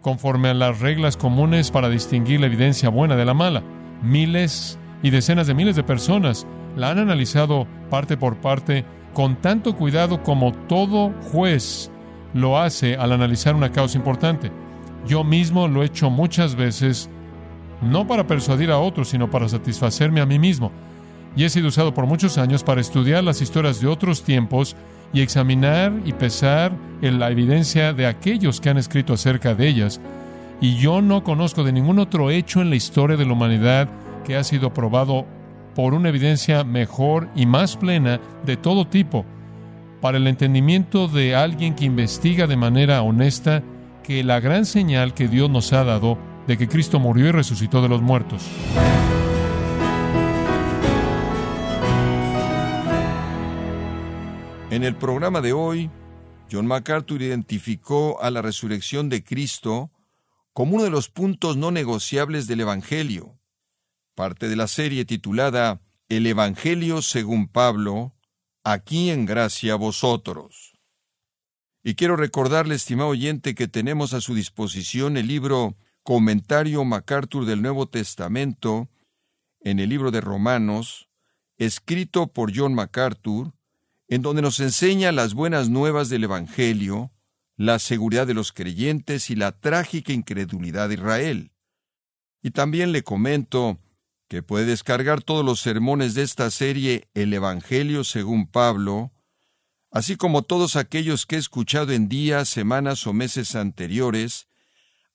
conforme 0.01 0.49
a 0.49 0.53
las 0.53 0.79
reglas 0.79 1.17
comunes 1.17 1.71
para 1.71 1.89
distinguir 1.89 2.39
la 2.39 2.47
evidencia 2.47 2.89
buena 2.89 3.15
de 3.15 3.25
la 3.25 3.33
mala. 3.33 3.63
Miles 4.01 4.79
y 5.03 5.09
decenas 5.09 5.47
de 5.47 5.53
miles 5.53 5.75
de 5.75 5.83
personas 5.83 6.47
la 6.75 6.91
han 6.91 6.99
analizado 6.99 7.67
parte 7.89 8.17
por 8.17 8.37
parte 8.37 8.85
con 9.13 9.35
tanto 9.35 9.75
cuidado 9.75 10.23
como 10.23 10.53
todo 10.67 11.11
juez 11.31 11.91
lo 12.33 12.59
hace 12.59 12.95
al 12.95 13.11
analizar 13.11 13.55
una 13.55 13.71
causa 13.71 13.97
importante. 13.97 14.51
Yo 15.07 15.23
mismo 15.23 15.67
lo 15.67 15.81
he 15.81 15.87
hecho 15.87 16.09
muchas 16.09 16.55
veces, 16.55 17.09
no 17.81 18.05
para 18.07 18.27
persuadir 18.27 18.71
a 18.71 18.79
otros, 18.79 19.09
sino 19.09 19.29
para 19.29 19.49
satisfacerme 19.49 20.21
a 20.21 20.25
mí 20.25 20.37
mismo. 20.37 20.71
Y 21.35 21.43
he 21.43 21.49
sido 21.49 21.67
usado 21.67 21.93
por 21.93 22.05
muchos 22.05 22.37
años 22.37 22.63
para 22.63 22.81
estudiar 22.81 23.23
las 23.23 23.41
historias 23.41 23.79
de 23.79 23.87
otros 23.87 24.23
tiempos 24.23 24.75
y 25.13 25.21
examinar 25.21 25.91
y 26.05 26.13
pesar 26.13 26.71
en 27.01 27.19
la 27.19 27.31
evidencia 27.31 27.93
de 27.93 28.05
aquellos 28.05 28.61
que 28.61 28.69
han 28.69 28.77
escrito 28.77 29.13
acerca 29.13 29.55
de 29.55 29.67
ellas. 29.67 29.99
Y 30.61 30.75
yo 30.75 31.01
no 31.01 31.23
conozco 31.23 31.63
de 31.63 31.71
ningún 31.71 31.99
otro 31.99 32.29
hecho 32.29 32.61
en 32.61 32.69
la 32.69 32.75
historia 32.75 33.17
de 33.17 33.25
la 33.25 33.33
humanidad 33.33 33.89
que 34.25 34.35
ha 34.35 34.43
sido 34.43 34.73
probado 34.73 35.25
por 35.75 35.93
una 35.93 36.09
evidencia 36.09 36.63
mejor 36.63 37.29
y 37.35 37.45
más 37.45 37.77
plena 37.77 38.19
de 38.45 38.57
todo 38.57 38.85
tipo 38.85 39.25
para 40.01 40.17
el 40.17 40.27
entendimiento 40.27 41.07
de 41.07 41.35
alguien 41.35 41.75
que 41.75 41.85
investiga 41.85 42.47
de 42.47 42.57
manera 42.57 43.01
honesta 43.01 43.63
que 44.03 44.23
la 44.23 44.39
gran 44.39 44.65
señal 44.65 45.13
que 45.13 45.27
Dios 45.27 45.49
nos 45.49 45.73
ha 45.73 45.83
dado 45.83 46.17
de 46.47 46.57
que 46.57 46.67
Cristo 46.67 46.99
murió 46.99 47.27
y 47.27 47.31
resucitó 47.31 47.81
de 47.81 47.89
los 47.89 48.01
muertos. 48.01 48.49
En 54.71 54.83
el 54.83 54.95
programa 54.95 55.41
de 55.41 55.51
hoy, 55.51 55.89
John 56.51 56.67
MacArthur 56.67 57.23
identificó 57.23 58.21
a 58.21 58.29
la 58.29 58.43
resurrección 58.43 59.09
de 59.09 59.23
Cristo 59.23 59.91
como 60.53 60.75
uno 60.75 60.83
de 60.83 60.91
los 60.91 61.09
puntos 61.09 61.57
no 61.57 61.71
negociables 61.71 62.45
del 62.45 62.59
Evangelio, 62.59 63.39
parte 64.13 64.47
de 64.47 64.55
la 64.55 64.67
serie 64.67 65.05
titulada 65.05 65.81
El 66.07 66.27
Evangelio 66.27 67.01
según 67.01 67.47
Pablo, 67.47 68.13
aquí 68.63 69.09
en 69.09 69.25
gracia 69.25 69.73
vosotros. 69.73 70.77
Y 71.83 71.95
quiero 71.95 72.15
recordarle, 72.15 72.75
estimado 72.75 73.09
oyente, 73.09 73.55
que 73.55 73.67
tenemos 73.67 74.13
a 74.13 74.21
su 74.21 74.35
disposición 74.35 75.17
el 75.17 75.25
libro 75.25 75.77
Comentario 76.03 76.85
MacArthur 76.85 77.45
del 77.45 77.63
Nuevo 77.63 77.87
Testamento, 77.87 78.87
en 79.61 79.79
el 79.79 79.89
libro 79.89 80.11
de 80.11 80.21
Romanos, 80.21 81.09
escrito 81.57 82.27
por 82.27 82.55
John 82.55 82.75
MacArthur, 82.75 83.53
en 84.09 84.23
donde 84.23 84.41
nos 84.41 84.59
enseña 84.59 85.11
las 85.11 85.35
buenas 85.35 85.69
nuevas 85.69 86.09
del 86.09 86.23
Evangelio, 86.25 87.13
la 87.55 87.77
seguridad 87.77 88.25
de 88.25 88.33
los 88.33 88.51
creyentes 88.51 89.29
y 89.29 89.35
la 89.35 89.51
trágica 89.51 90.11
incredulidad 90.11 90.89
de 90.89 90.95
Israel. 90.95 91.51
Y 92.41 92.51
también 92.51 92.91
le 92.91 93.03
comento 93.03 93.79
que 94.27 94.41
puede 94.41 94.65
descargar 94.65 95.21
todos 95.21 95.45
los 95.45 95.59
sermones 95.59 96.15
de 96.15 96.23
esta 96.23 96.49
serie 96.49 97.07
El 97.13 97.33
Evangelio 97.33 98.03
según 98.03 98.47
Pablo, 98.47 99.11
así 99.91 100.15
como 100.15 100.41
todos 100.41 100.75
aquellos 100.75 101.25
que 101.25 101.35
he 101.35 101.39
escuchado 101.39 101.91
en 101.91 102.09
días, 102.09 102.49
semanas 102.49 103.05
o 103.05 103.13
meses 103.13 103.55
anteriores, 103.55 104.47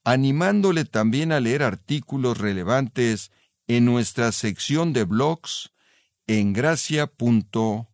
animándole 0.05 0.85
también 0.85 1.33
a 1.33 1.41
leer 1.41 1.63
artículos 1.63 2.39
relevantes 2.39 3.33
en 3.67 3.87
nuestra 3.87 4.31
sección 4.31 4.93
de 4.93 5.05
blogs 5.05 5.73
en 6.27 6.53
gracia.org. 6.53 7.94